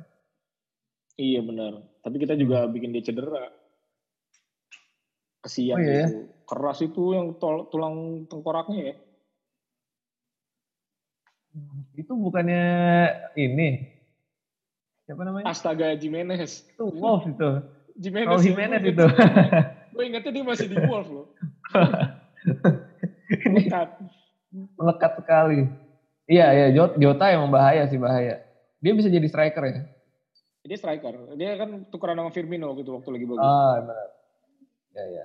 Iya 1.18 1.42
benar. 1.42 1.82
Tapi 2.06 2.16
kita 2.22 2.38
juga 2.38 2.70
bikin 2.70 2.94
dia 2.94 3.02
cedera. 3.02 3.50
Kesian 5.42 5.76
oh, 5.76 5.82
iya. 5.82 6.06
itu. 6.06 6.30
Keras 6.46 6.78
itu 6.86 7.02
yang 7.18 7.34
tol, 7.42 7.66
tulang 7.66 8.28
tengkoraknya 8.30 8.94
ya. 8.94 8.96
Itu 11.98 12.14
bukannya 12.14 12.64
ini. 13.34 13.90
Siapa 15.04 15.20
namanya? 15.26 15.50
Astaga 15.50 15.98
Jimenez. 15.98 16.62
Itu 16.72 16.94
Wolf 16.94 17.26
itu. 17.26 17.50
Jimenez. 17.98 18.30
Oh 18.30 18.40
Jimenez 18.40 18.82
itu. 18.86 19.02
gue 19.02 19.92
Gue 19.92 20.02
ingetnya 20.08 20.30
dia 20.30 20.44
masih 20.46 20.66
di 20.70 20.78
Wolf 20.78 21.08
loh. 21.10 21.26
Melekat. 23.50 23.98
Melekat 24.52 25.16
sekali. 25.16 25.64
Iya, 26.28 26.46
iya. 26.52 26.66
Jota 26.76 27.26
yang 27.32 27.48
bahaya 27.48 27.88
sih, 27.88 27.96
bahaya. 27.96 28.44
Dia 28.84 28.92
bisa 28.92 29.08
jadi 29.08 29.24
striker 29.26 29.64
ya? 29.64 29.82
Dia 30.68 30.76
striker. 30.78 31.34
Dia 31.34 31.56
kan 31.56 31.88
tukeran 31.88 32.20
sama 32.20 32.30
Firmino 32.30 32.76
gitu 32.76 32.94
waktu 32.94 33.10
lagi 33.10 33.26
bagus. 33.26 33.42
Ah, 33.42 33.80
benar. 33.80 34.08
Ya, 34.92 35.04
ya. 35.08 35.24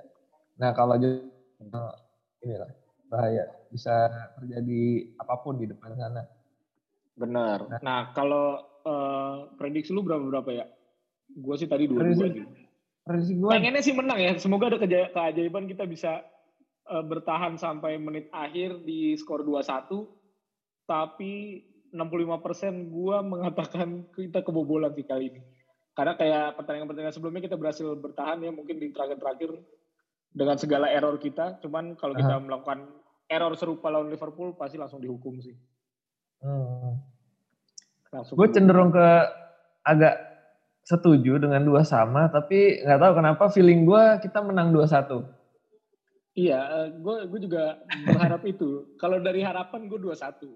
Nah, 0.58 0.70
kalau 0.72 0.96
Jota, 0.98 1.84
inilah 2.42 2.70
bahaya. 3.12 3.44
Bisa 3.68 4.08
terjadi 4.40 5.12
apa 5.20 5.34
pun 5.44 5.60
di 5.60 5.68
depan 5.68 5.92
sana. 5.92 6.24
Benar. 7.18 7.58
Nah, 7.68 7.80
nah 7.84 8.00
kalau 8.16 8.64
uh, 8.88 9.52
prediksi 9.60 9.92
lu 9.92 10.00
berapa-berapa 10.00 10.50
ya? 10.56 10.64
Gue 11.28 11.54
sih 11.60 11.68
tadi 11.68 11.84
dua 11.84 12.08
dua 12.08 12.32
gitu. 12.32 12.48
Prediksi 13.04 13.32
gue. 13.36 13.50
Pengennya 13.52 13.82
sih 13.84 13.92
menang 13.92 14.18
ya. 14.18 14.32
Semoga 14.40 14.72
ada 14.72 14.80
keajaiban 14.80 15.68
kita 15.68 15.84
bisa 15.84 16.24
uh, 16.88 17.04
bertahan 17.04 17.60
sampai 17.60 18.00
menit 18.00 18.32
akhir 18.32 18.82
di 18.82 19.14
skor 19.14 19.44
2-1. 19.44 20.88
Tapi 20.88 21.62
65% 21.92 22.88
gue 22.92 23.16
mengatakan 23.24 23.88
kita 24.16 24.40
kebobolan 24.44 24.92
sih 24.96 25.04
kali 25.04 25.32
ini. 25.32 25.40
Karena 25.92 26.14
kayak 26.14 26.54
pertandingan-pertandingan 26.58 27.14
sebelumnya 27.14 27.42
kita 27.42 27.58
berhasil 27.58 27.86
bertahan 27.98 28.38
ya 28.38 28.54
mungkin 28.54 28.78
di 28.78 28.94
terakhir-terakhir 28.94 29.50
dengan 30.30 30.56
segala 30.56 30.86
error 30.94 31.18
kita. 31.18 31.58
Cuman 31.58 31.98
kalau 31.98 32.14
kita 32.14 32.38
uh 32.38 32.42
melakukan 32.42 32.86
error 33.28 33.52
serupa 33.58 33.90
lawan 33.92 34.08
Liverpool 34.08 34.54
pasti 34.54 34.78
langsung 34.78 35.02
dihukum 35.02 35.42
sih. 35.42 35.58
Hmm. 36.38 37.02
Gue 38.08 38.48
cenderung 38.54 38.88
ke 38.94 39.08
agak 39.84 40.16
setuju 40.88 41.36
dengan 41.36 41.60
dua 41.68 41.84
sama, 41.84 42.32
tapi 42.32 42.80
nggak 42.80 42.96
tahu 42.96 43.12
kenapa 43.20 43.44
feeling 43.52 43.84
gue 43.84 44.04
kita 44.24 44.40
menang 44.40 44.72
dua 44.72 44.88
satu. 44.88 45.37
Iya, 46.38 46.58
gue 46.94 47.16
eh, 47.18 47.26
gue 47.26 47.40
juga 47.50 47.82
berharap 48.06 48.46
itu. 48.46 48.94
Kalau 49.02 49.18
dari 49.18 49.42
harapan 49.42 49.90
gue 49.90 49.98
dua 49.98 50.14
satu, 50.14 50.54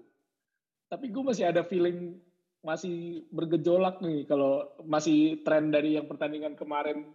tapi 0.87 1.11
gue 1.11 1.23
masih 1.23 1.51
ada 1.51 1.67
feeling 1.67 2.15
masih 2.63 3.27
bergejolak 3.27 3.99
nih 3.99 4.23
kalau 4.23 4.63
masih 4.87 5.43
tren 5.43 5.67
dari 5.67 5.99
yang 5.99 6.07
pertandingan 6.07 6.55
kemarin 6.55 7.11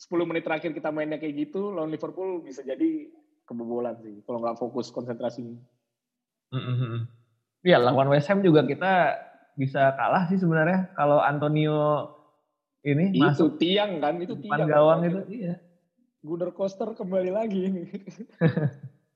10 0.00 0.24
menit 0.24 0.48
terakhir 0.48 0.72
kita 0.72 0.88
mainnya 0.88 1.20
kayak 1.20 1.52
gitu 1.52 1.68
lawan 1.68 1.92
Liverpool 1.92 2.40
bisa 2.40 2.64
jadi 2.64 3.12
kebobolan 3.44 4.00
sih 4.00 4.24
kalau 4.24 4.40
nggak 4.40 4.56
fokus 4.56 4.88
konsentrasinya. 4.88 5.60
Mm 6.48 6.64
-hmm. 6.64 6.94
Ya 7.60 7.76
lawan 7.76 8.08
West 8.08 8.32
Ham 8.32 8.40
juga 8.40 8.64
kita 8.64 9.20
bisa 9.60 9.92
kalah 10.00 10.24
sih 10.32 10.40
sebenarnya 10.40 10.96
kalau 10.96 11.20
Antonio 11.20 12.08
ini 12.86 13.12
itu 13.12 13.20
masuk 13.20 13.60
tiang 13.60 14.00
kan 14.00 14.16
itu 14.16 14.32
tiang 14.40 14.64
gawang 14.64 15.04
kan? 15.04 15.08
itu 15.12 15.20
iya 15.44 15.60
Gunnar 16.22 16.50
Koster 16.54 16.92
kembali 16.94 17.30
lagi 17.30 17.60
ini 17.68 17.84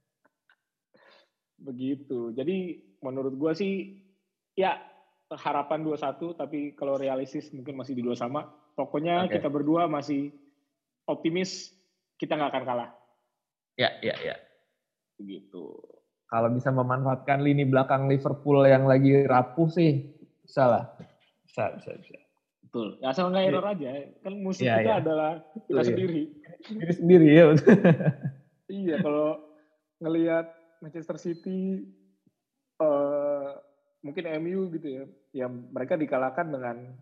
begitu 1.67 2.35
jadi 2.35 2.83
menurut 3.03 3.35
gua 3.39 3.53
sih 3.55 4.03
ya 4.59 4.79
harapan 5.33 5.87
2-1 5.87 6.37
tapi 6.37 6.75
kalau 6.75 6.99
realistis 6.99 7.49
mungkin 7.55 7.79
masih 7.79 7.97
di 7.97 8.03
dua 8.05 8.19
sama 8.19 8.45
pokoknya 8.77 9.27
okay. 9.27 9.39
kita 9.41 9.49
berdua 9.49 9.89
masih 9.89 10.35
optimis 11.09 11.73
kita 12.21 12.37
nggak 12.37 12.51
akan 12.53 12.65
kalah 12.67 12.91
ya 13.79 13.89
ya 14.05 14.13
ya 14.21 14.37
begitu 15.17 15.79
kalau 16.33 16.49
bisa 16.49 16.73
memanfaatkan 16.73 17.45
lini 17.45 17.69
belakang 17.69 18.09
Liverpool 18.09 18.65
yang 18.65 18.89
lagi 18.89 19.29
rapuh 19.29 19.69
sih 19.69 20.13
bisa 20.41 20.69
lah. 20.69 20.85
Bisa, 21.45 21.73
bisa, 21.77 21.91
bisa. 21.97 22.22
Betul. 22.73 22.97
Ya, 23.05 23.13
asal 23.13 23.29
nggak 23.29 23.45
error 23.53 23.67
aja. 23.69 23.89
Kan 24.25 24.35
musuh 24.41 24.65
ya, 24.65 24.81
kita 24.81 24.93
ya. 24.97 25.01
adalah 25.05 25.33
kita 25.69 25.77
Betul, 25.77 25.89
sendiri. 25.93 26.23
Diri 26.73 26.93
sendiri 26.97 27.27
ya. 27.29 27.45
iya, 28.73 28.97
kalau 29.05 29.37
ngelihat 30.01 30.47
Manchester 30.81 31.21
City, 31.21 31.85
uh, 32.81 33.61
mungkin 34.01 34.25
MU 34.41 34.73
gitu 34.73 34.89
ya, 34.89 35.05
ya 35.37 35.47
mereka 35.53 36.01
dikalahkan 36.01 36.49
dengan 36.49 36.97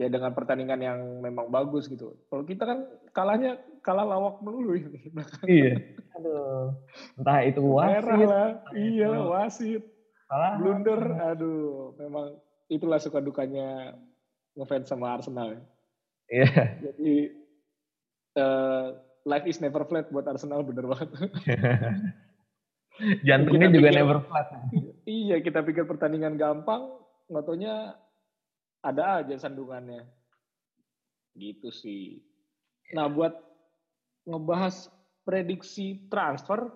ya 0.00 0.08
dengan 0.08 0.32
pertandingan 0.32 0.80
yang 0.80 0.98
memang 1.20 1.52
bagus 1.52 1.84
gitu. 1.84 2.16
Kalau 2.32 2.48
kita 2.48 2.64
kan 2.64 2.88
kalahnya 3.12 3.60
kalah 3.84 4.08
lawak 4.08 4.40
melulu 4.40 4.80
ini. 4.80 5.12
iya. 5.44 5.76
Aduh. 6.16 6.72
Entah 7.20 7.40
itu 7.44 7.60
wasit. 7.60 8.00
Merah 8.00 8.16
lah. 8.24 8.48
Iya, 8.72 9.12
wasit. 9.28 9.84
Salah. 10.24 10.56
Blunder, 10.56 11.04
aduh, 11.36 11.92
memang 12.00 12.40
itulah 12.72 12.96
suka 12.96 13.20
dukanya 13.20 13.92
ngefans 14.60 14.92
sama 14.92 15.16
Arsenal. 15.16 15.56
Ya. 15.56 15.56
Iya. 15.56 16.44
Yeah. 16.44 16.68
Jadi 16.84 17.14
uh, 18.36 18.86
life 19.24 19.46
is 19.48 19.58
never 19.64 19.82
flat 19.88 20.12
buat 20.12 20.28
Arsenal 20.28 20.60
bener 20.62 20.84
banget. 20.84 21.08
Jantungnya 23.26 23.72
juga 23.72 23.88
pikir, 23.88 23.96
never 23.96 24.18
flat. 24.28 24.46
iya, 25.08 25.40
kita 25.40 25.64
pikir 25.64 25.88
pertandingan 25.88 26.36
gampang, 26.36 27.00
nggak 27.32 27.48
ada 28.84 29.24
aja 29.24 29.34
sandungannya. 29.40 30.04
Gitu 31.32 31.72
sih. 31.72 32.20
Nah, 32.92 33.08
buat 33.08 33.32
ngebahas 34.28 34.92
prediksi 35.24 36.04
transfer, 36.12 36.68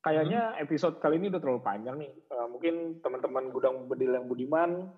kayaknya 0.00 0.56
hmm. 0.56 0.64
episode 0.64 0.96
kali 0.96 1.20
ini 1.20 1.28
udah 1.28 1.42
terlalu 1.42 1.60
panjang 1.60 1.96
nih. 2.00 2.12
Uh, 2.32 2.48
mungkin 2.48 3.04
teman-teman 3.04 3.52
gudang 3.52 3.84
bedil 3.84 4.16
yang 4.16 4.30
budiman 4.30 4.88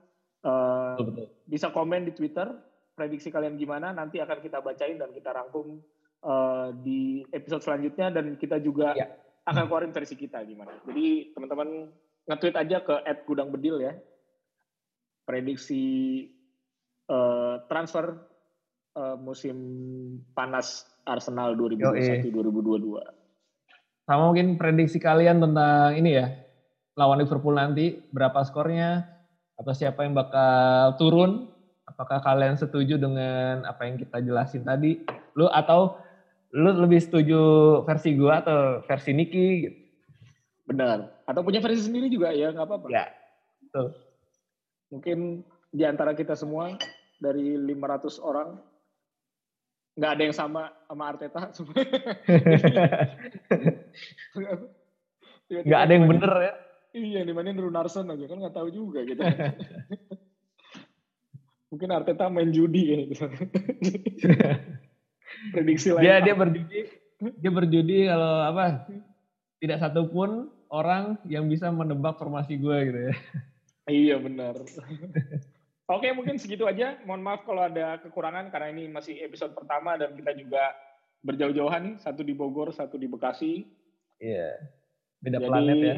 uh, 0.46 0.94
betul, 0.94 1.06
betul. 1.14 1.26
bisa 1.48 1.70
komen 1.70 2.06
di 2.06 2.12
Twitter 2.14 2.48
prediksi 2.92 3.32
kalian 3.32 3.56
gimana. 3.56 3.90
Nanti 3.90 4.20
akan 4.20 4.38
kita 4.38 4.60
bacain 4.60 5.00
dan 5.00 5.10
kita 5.10 5.32
rangkum 5.32 5.80
uh, 6.22 6.70
di 6.84 7.24
episode 7.32 7.64
selanjutnya 7.64 8.12
dan 8.12 8.36
kita 8.36 8.60
juga 8.60 8.92
ya. 8.94 9.08
akan 9.48 9.64
keluarin 9.66 9.92
versi 9.94 10.14
kita 10.14 10.44
gimana. 10.44 10.76
Jadi 10.84 11.32
teman-teman 11.32 11.88
nge-tweet 12.28 12.56
aja 12.56 12.76
ke 12.84 12.94
@gudangbedil 13.26 13.76
ya. 13.82 13.92
Prediksi 15.22 15.82
uh, 17.08 17.62
transfer 17.70 18.18
uh, 18.98 19.16
musim 19.16 19.56
panas 20.34 20.86
Arsenal 21.02 21.54
2021-2022 21.58 23.22
sama 24.02 24.34
mungkin 24.34 24.58
prediksi 24.58 24.98
kalian 24.98 25.38
tentang 25.38 25.94
ini 25.94 26.18
ya, 26.18 26.26
lawan 26.98 27.22
Liverpool 27.22 27.54
nanti, 27.54 28.02
berapa 28.10 28.42
skornya, 28.42 29.11
atau 29.62 29.74
siapa 29.74 30.02
yang 30.02 30.18
bakal 30.18 30.98
turun, 30.98 31.46
apakah 31.86 32.18
kalian 32.18 32.58
setuju 32.58 32.98
dengan 32.98 33.62
apa 33.62 33.86
yang 33.86 33.94
kita 33.94 34.18
jelasin 34.18 34.66
tadi, 34.66 35.06
lu 35.38 35.46
atau 35.46 35.96
lu 36.52 36.68
lebih 36.82 37.00
setuju 37.00 37.40
versi 37.86 38.18
gua 38.18 38.42
atau 38.42 38.82
versi 38.84 39.14
Niki 39.14 39.48
gitu. 39.62 39.78
Benar. 40.66 41.24
Atau 41.26 41.46
punya 41.46 41.62
versi 41.62 41.86
sendiri 41.86 42.10
juga 42.10 42.34
ya, 42.34 42.50
nggak 42.50 42.66
apa-apa. 42.66 42.86
Ya, 42.90 43.06
tuh. 43.70 43.94
Mungkin 44.90 45.46
di 45.72 45.82
antara 45.86 46.12
kita 46.12 46.36
semua, 46.36 46.76
dari 47.22 47.56
500 47.56 48.18
orang, 48.20 48.58
nggak 49.92 50.12
ada 50.16 50.22
yang 50.24 50.32
sama 50.32 50.72
sama 50.88 51.04
Arteta 51.12 51.52
nggak 55.52 55.80
ada 55.84 55.92
yang 55.92 56.08
bener 56.08 56.32
ya 56.40 56.56
iya 56.92 57.20
dimainin 57.24 57.58
Runarsson 57.58 58.08
aja 58.12 58.24
kan 58.28 58.38
nggak 58.40 58.56
tahu 58.56 58.68
juga 58.68 59.04
gitu 59.04 59.20
mungkin 61.72 61.88
Arteta 61.88 62.28
main 62.28 62.52
judi 62.52 62.82
ya 62.84 62.98
gitu. 63.08 63.24
prediksi 65.56 65.88
lain 65.96 66.04
dia 66.04 66.20
dia 66.20 66.34
berjudi 66.36 66.78
dia 67.40 67.50
berjudi 67.50 67.98
kalau 68.12 68.34
apa 68.44 68.64
tidak 69.58 69.80
satupun 69.80 70.52
orang 70.68 71.16
yang 71.24 71.48
bisa 71.48 71.72
menebak 71.72 72.20
formasi 72.20 72.60
gue 72.60 72.76
gitu 72.92 73.00
ya 73.08 73.14
iya 73.88 74.16
benar 74.20 74.60
Oke, 75.90 76.08
mungkin 76.16 76.40
segitu 76.40 76.64
aja. 76.64 76.96
Mohon 77.04 77.22
maaf 77.26 77.40
kalau 77.44 77.68
ada 77.68 78.00
kekurangan 78.00 78.48
karena 78.48 78.72
ini 78.72 78.88
masih 78.88 79.18
episode 79.28 79.52
pertama 79.52 79.98
dan 80.00 80.16
kita 80.16 80.32
juga 80.32 80.72
berjauh-jauhan 81.20 81.82
nih, 81.84 81.94
satu 82.00 82.24
di 82.24 82.32
Bogor, 82.32 82.72
satu 82.72 82.96
di 82.96 83.10
Bekasi. 83.10 83.66
Iya. 84.16 84.56
Beda 85.20 85.42
Jadi, 85.42 85.48
planet 85.50 85.78
ya. 85.82 85.96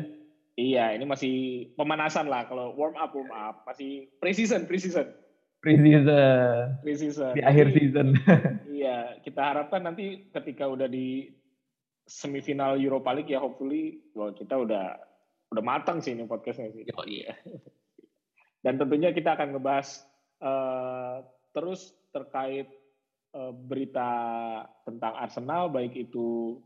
Iya, 0.54 0.94
ini 0.94 1.02
masih 1.02 1.34
pemanasan 1.74 2.30
lah 2.30 2.46
kalau 2.46 2.78
warm 2.78 2.94
up 2.94 3.10
warm 3.10 3.34
up, 3.34 3.66
masih 3.66 4.06
pre-season, 4.22 4.70
pre-season. 4.70 5.10
Pre-season. 5.58 6.78
Pre-season. 6.86 7.32
Di 7.34 7.42
akhir 7.42 7.74
season. 7.74 8.14
iya, 8.70 9.18
kita 9.26 9.42
harapkan 9.42 9.82
nanti 9.82 10.30
ketika 10.30 10.70
udah 10.70 10.86
di 10.86 11.26
semifinal 12.06 12.76
Europa 12.78 13.16
League 13.16 13.32
ya 13.32 13.40
hopefully 13.40 14.04
wah 14.12 14.28
kita 14.36 14.60
udah 14.60 14.92
udah 15.48 15.64
matang 15.64 16.04
sih 16.04 16.14
ini 16.14 16.28
podcastnya 16.28 16.70
sih. 16.70 16.86
Oh 16.94 17.06
iya. 17.08 17.34
Dan 18.64 18.78
tentunya 18.78 19.10
kita 19.10 19.34
akan 19.34 19.58
ngebahas 19.58 20.06
uh, 20.38 21.24
terus 21.50 21.96
terkait 22.14 22.70
uh, 23.34 23.50
berita 23.50 24.10
tentang 24.86 25.18
Arsenal, 25.18 25.72
baik 25.72 25.98
itu 25.98 26.60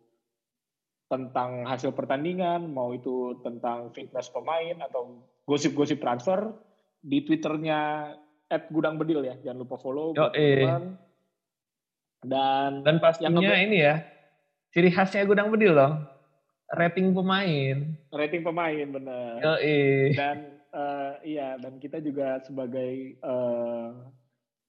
tentang 1.09 1.64
hasil 1.64 1.97
pertandingan, 1.97 2.68
mau 2.68 2.92
itu 2.92 3.40
tentang 3.40 3.90
fitness 3.97 4.29
pemain 4.29 4.77
atau 4.85 5.25
gosip-gosip 5.49 5.97
transfer 5.99 6.53
di 7.01 7.25
Twitternya 7.25 8.12
at 8.53 8.68
Gudang 8.68 9.01
Bedil 9.01 9.25
ya. 9.25 9.35
Jangan 9.40 9.59
lupa 9.64 9.77
follow. 9.81 10.12
Yo, 10.12 10.29
eh. 10.37 10.68
Dan 12.18 12.85
dan 12.85 12.97
pastinya 12.99 13.55
ini 13.57 13.79
ya 13.79 14.03
ciri 14.75 14.92
khasnya 14.92 15.25
Gudang 15.25 15.49
Bedil 15.49 15.73
dong. 15.73 16.05
Rating 16.68 17.16
pemain. 17.16 17.97
Rating 18.12 18.44
pemain 18.44 18.87
benar. 18.92 19.40
Dan 20.12 20.37
uh, 20.77 21.16
iya 21.25 21.57
dan 21.57 21.81
kita 21.81 22.05
juga 22.05 22.44
sebagai 22.44 23.16
uh, 23.25 23.97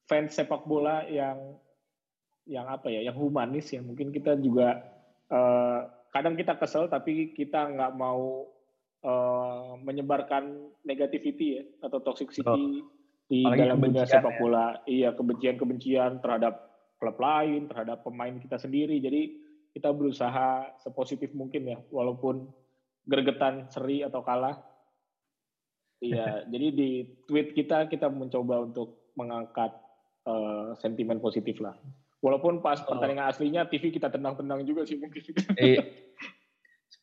fans 0.07 0.31
sepak 0.31 0.63
bola 0.63 1.03
yang 1.11 1.59
yang 2.47 2.65
apa 2.71 2.87
ya, 2.87 3.03
yang 3.03 3.19
humanis 3.19 3.67
ya. 3.75 3.83
Mungkin 3.83 4.15
kita 4.15 4.39
juga 4.39 4.79
uh, 5.27 5.98
kadang 6.09 6.35
kita 6.37 6.57
kesel 6.57 6.89
tapi 6.89 7.33
kita 7.33 7.69
nggak 7.69 7.93
mau 7.93 8.49
uh, 9.05 9.77
menyebarkan 9.79 10.73
negativity 10.83 11.61
ya 11.61 11.63
atau 11.85 11.99
toxicity 12.01 12.45
oh. 12.45 12.87
di 13.29 13.41
Apalagi 13.45 13.61
dalam 13.61 13.79
dunia 13.79 14.05
sepak 14.05 14.33
ya. 14.35 14.39
bola. 14.41 14.67
Iya 14.89 15.09
kebencian-kebencian 15.13 16.19
terhadap 16.19 16.69
klub 16.99 17.17
lain, 17.17 17.71
terhadap 17.71 18.03
pemain 18.03 18.35
kita 18.41 18.59
sendiri. 18.59 18.99
Jadi 18.99 19.21
kita 19.71 19.93
berusaha 19.93 20.75
sepositif 20.81 21.31
mungkin 21.37 21.69
ya, 21.69 21.79
walaupun 21.93 22.49
gergetan, 23.07 23.69
seri 23.71 24.03
atau 24.03 24.25
kalah. 24.25 24.59
Iya, 26.03 26.43
jadi 26.51 26.67
di 26.73 26.89
tweet 27.29 27.55
kita 27.55 27.87
kita 27.87 28.11
mencoba 28.11 28.65
untuk 28.67 29.13
mengangkat 29.15 29.71
uh, 30.27 30.75
sentimen 30.79 31.23
positif 31.23 31.63
lah. 31.63 31.77
Walaupun 32.19 32.59
pas 32.59 32.79
oh. 32.83 32.87
pertandingan 32.91 33.31
aslinya 33.31 33.67
TV 33.67 33.95
kita 33.95 34.11
tendang-tendang 34.11 34.67
juga 34.67 34.83
sih 34.83 34.99
mungkin. 34.99 35.23
Iya, 35.55 35.81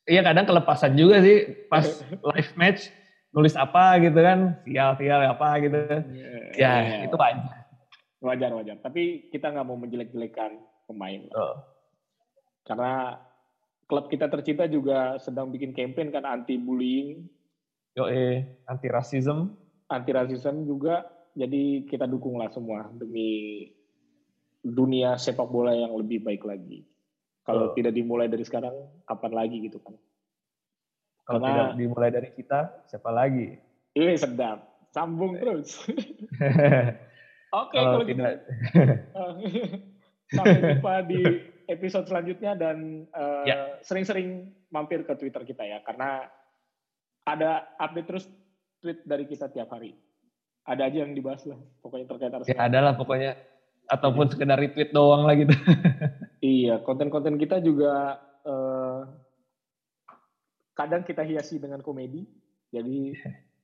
iya 0.05 0.21
kadang 0.21 0.45
kelepasan 0.45 0.93
juga 0.97 1.25
sih 1.25 1.67
pas 1.73 1.85
live 2.35 2.53
match 2.57 2.93
nulis 3.33 3.57
apa 3.57 4.01
gitu 4.01 4.17
kan, 4.21 4.61
sial-sial 4.65 5.21
apa 5.25 5.49
gitu. 5.61 5.81
Yeah, 6.13 6.53
ya, 6.57 6.73
yeah. 6.85 7.01
itu 7.09 7.17
wajar. 7.17 7.65
Wajar, 8.21 8.51
wajar. 8.57 8.77
Tapi 8.81 9.29
kita 9.33 9.53
nggak 9.53 9.67
mau 9.69 9.77
menjelek-jelekan 9.77 10.57
pemain. 10.89 11.25
Oh 11.37 11.77
karena 12.67 13.23
klub 13.87 14.11
kita 14.11 14.27
tercinta 14.27 14.67
juga 14.67 15.17
sedang 15.23 15.55
bikin 15.55 15.71
campaign 15.71 16.11
kan 16.11 16.27
anti 16.27 16.59
bullying. 16.59 17.31
Yo 17.95 18.11
eh, 18.11 18.59
anti 18.67 18.91
rasisme. 18.91 19.55
Anti 19.87 20.11
rasisme 20.11 20.67
juga. 20.67 21.07
Jadi 21.39 21.87
kita 21.87 22.11
dukunglah 22.11 22.51
semua 22.51 22.91
demi 22.91 23.71
dunia 24.67 25.15
sepak 25.15 25.47
bola 25.47 25.71
yang 25.71 25.95
lebih 25.95 26.27
baik 26.27 26.43
lagi. 26.43 26.83
Kalau 27.47 27.71
oh. 27.71 27.75
tidak 27.79 27.95
dimulai 27.95 28.27
dari 28.27 28.43
sekarang, 28.43 28.75
kapan 29.07 29.33
lagi 29.35 29.57
gitu 29.63 29.79
kan? 29.79 29.95
Kalau 31.27 31.39
Karena, 31.43 31.51
tidak 31.51 31.69
dimulai 31.79 32.11
dari 32.11 32.31
kita, 32.35 32.87
siapa 32.91 33.11
lagi? 33.15 33.55
Ini 33.95 34.15
sedap. 34.19 34.91
Sambung 34.91 35.39
terus. 35.39 35.79
Oke, 37.55 37.79
okay, 37.79 37.83
kalau 37.83 38.03
gitu. 38.03 38.11
tidak. 38.19 38.33
Gitu. 39.39 39.63
Sampai 40.37 40.59
jumpa 40.59 40.95
di 41.07 41.21
episode 41.71 42.07
selanjutnya 42.11 42.59
dan 42.59 43.07
uh, 43.15 43.47
ya. 43.47 43.79
sering-sering 43.83 44.51
mampir 44.75 45.07
ke 45.07 45.15
Twitter 45.15 45.47
kita 45.47 45.63
ya 45.63 45.79
karena 45.87 46.27
ada 47.27 47.71
update 47.79 48.07
terus 48.11 48.27
tweet 48.83 49.07
dari 49.07 49.27
kita 49.31 49.51
tiap 49.51 49.71
hari. 49.71 49.95
Ada 50.67 50.91
aja 50.91 51.07
yang 51.07 51.15
dibahas 51.15 51.47
lah 51.47 51.59
pokoknya 51.79 52.07
terkait 52.11 52.35
Arsenal. 52.35 52.55
Ya 52.59 52.59
ada 52.67 52.79
lah 52.83 52.95
pokoknya 52.99 53.39
ataupun 53.87 54.27
sekedar 54.31 54.59
retweet 54.59 54.91
doang 54.91 55.27
lah 55.27 55.35
gitu. 55.39 55.55
iya, 56.43 56.83
konten-konten 56.83 57.39
kita 57.39 57.63
juga 57.63 58.19
uh, 58.43 59.07
kadang 60.75 61.07
kita 61.07 61.23
hiasi 61.23 61.63
dengan 61.63 61.81
komedi. 61.81 62.27
Jadi 62.75 63.15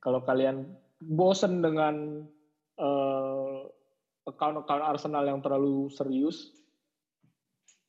kalau 0.04 0.22
kalian 0.22 0.66
bosen 1.02 1.61
dengan 1.61 2.22
uh, 2.78 3.66
account-account 4.26 4.85
Arsenal 4.87 5.26
yang 5.26 5.42
terlalu 5.42 5.90
serius, 5.90 6.62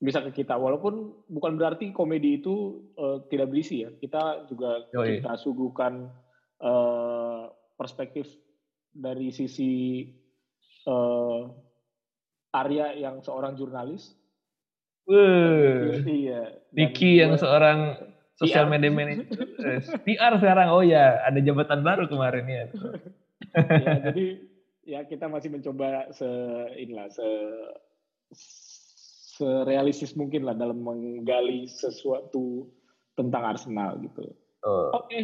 bisa 0.04 0.20
ke 0.20 0.44
kita 0.44 0.60
walaupun 0.60 1.16
bukan 1.32 1.56
berarti 1.56 1.96
komedi 1.96 2.44
itu 2.44 2.84
uh, 3.00 3.24
tidak 3.32 3.56
berisi 3.56 3.88
ya 3.88 3.90
kita 3.96 4.44
juga 4.52 4.84
Yoi. 4.92 5.24
kita 5.24 5.40
suguhkan 5.40 6.12
uh, 6.60 7.48
perspektif 7.80 8.28
dari 8.92 9.32
sisi 9.32 10.04
uh, 10.92 11.48
Arya 12.54 12.94
yang 12.94 13.20
seorang 13.26 13.58
jurnalis 13.58 14.14
Wuh, 15.04 16.00
iya 16.08 16.64
Diki 16.72 17.20
yang 17.20 17.36
seorang 17.36 18.00
sosial 18.40 18.72
media 18.72 18.94
manager 18.94 19.28
PR 20.08 20.40
sekarang 20.40 20.72
oh 20.72 20.86
ya 20.86 21.20
ada 21.28 21.44
jabatan 21.44 21.84
baru 21.84 22.08
kemarin 22.08 22.46
ya 22.48 22.64
ya 23.84 23.94
jadi 24.10 24.26
ya 24.84 25.00
kita 25.08 25.28
masih 25.28 25.52
mencoba 25.52 26.12
se 26.16 26.28
inilah 26.80 27.12
se 27.12 27.28
serealistis 29.34 30.14
mungkin 30.14 30.46
lah 30.46 30.54
dalam 30.54 30.86
menggali 30.86 31.66
sesuatu 31.66 32.70
tentang 33.18 33.44
Arsenal 33.58 33.98
gitu. 34.02 34.30
Uh. 34.62 34.94
Oke, 34.94 35.10
okay. 35.10 35.24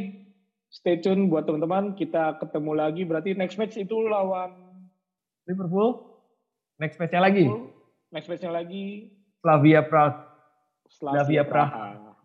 stay 0.74 0.98
tune 0.98 1.30
buat 1.30 1.46
teman-teman. 1.46 1.94
Kita 1.94 2.42
ketemu 2.42 2.72
lagi. 2.74 3.06
Berarti 3.06 3.38
next 3.38 3.62
match 3.62 3.78
itu 3.78 3.94
lawan 4.10 4.82
Liverpool. 5.46 6.09
Next 6.80 6.96
matchnya 6.96 7.20
lagi. 7.20 7.46
Next 8.10 8.28
matchnya 8.32 8.52
lagi. 8.56 9.12
Slavia 9.44 9.84
Praha. 9.84 10.26
Slavia 10.88 11.44
Praha. 11.44 12.16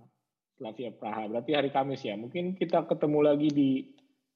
Slavia 0.55 0.91
Praha. 0.95 1.27
Berarti 1.27 1.53
hari 1.59 1.75
Kamis 1.75 2.07
ya. 2.07 2.15
Mungkin 2.15 2.55
kita 2.55 2.87
ketemu 2.87 3.19
lagi 3.21 3.49
di 3.51 3.71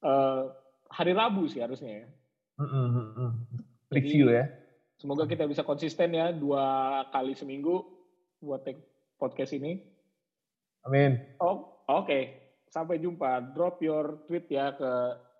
uh, 0.02 0.50
hari 0.90 1.14
Rabu 1.14 1.46
sih 1.46 1.62
harusnya 1.62 2.02
ya. 2.02 2.06
Mm 2.58 2.68
-hmm. 2.68 3.30
Review 3.94 4.34
ya. 4.34 4.50
Semoga 4.98 5.30
kita 5.30 5.46
bisa 5.46 5.62
konsisten 5.62 6.10
ya 6.10 6.34
dua 6.34 7.06
kali 7.14 7.38
seminggu 7.38 7.86
buat 8.42 8.66
take 8.66 8.82
podcast 9.22 9.54
ini. 9.54 9.78
Amin. 10.82 11.22
Oh, 11.38 11.86
oke. 11.86 12.10
Okay. 12.10 12.22
Sampai 12.74 12.98
jumpa. 12.98 13.54
Drop 13.54 13.78
your 13.78 14.26
tweet 14.26 14.50
ya 14.50 14.74
ke 14.74 14.90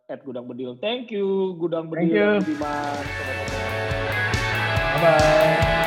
at 0.09 0.23
Gudang 0.23 0.47
Bedil. 0.47 0.79
Thank 0.79 1.11
you 1.11 1.59
Gudang 1.59 1.91
Bedil. 1.91 2.39
Thank 2.39 2.55
you. 2.55 3.78
Bye. 5.01 5.78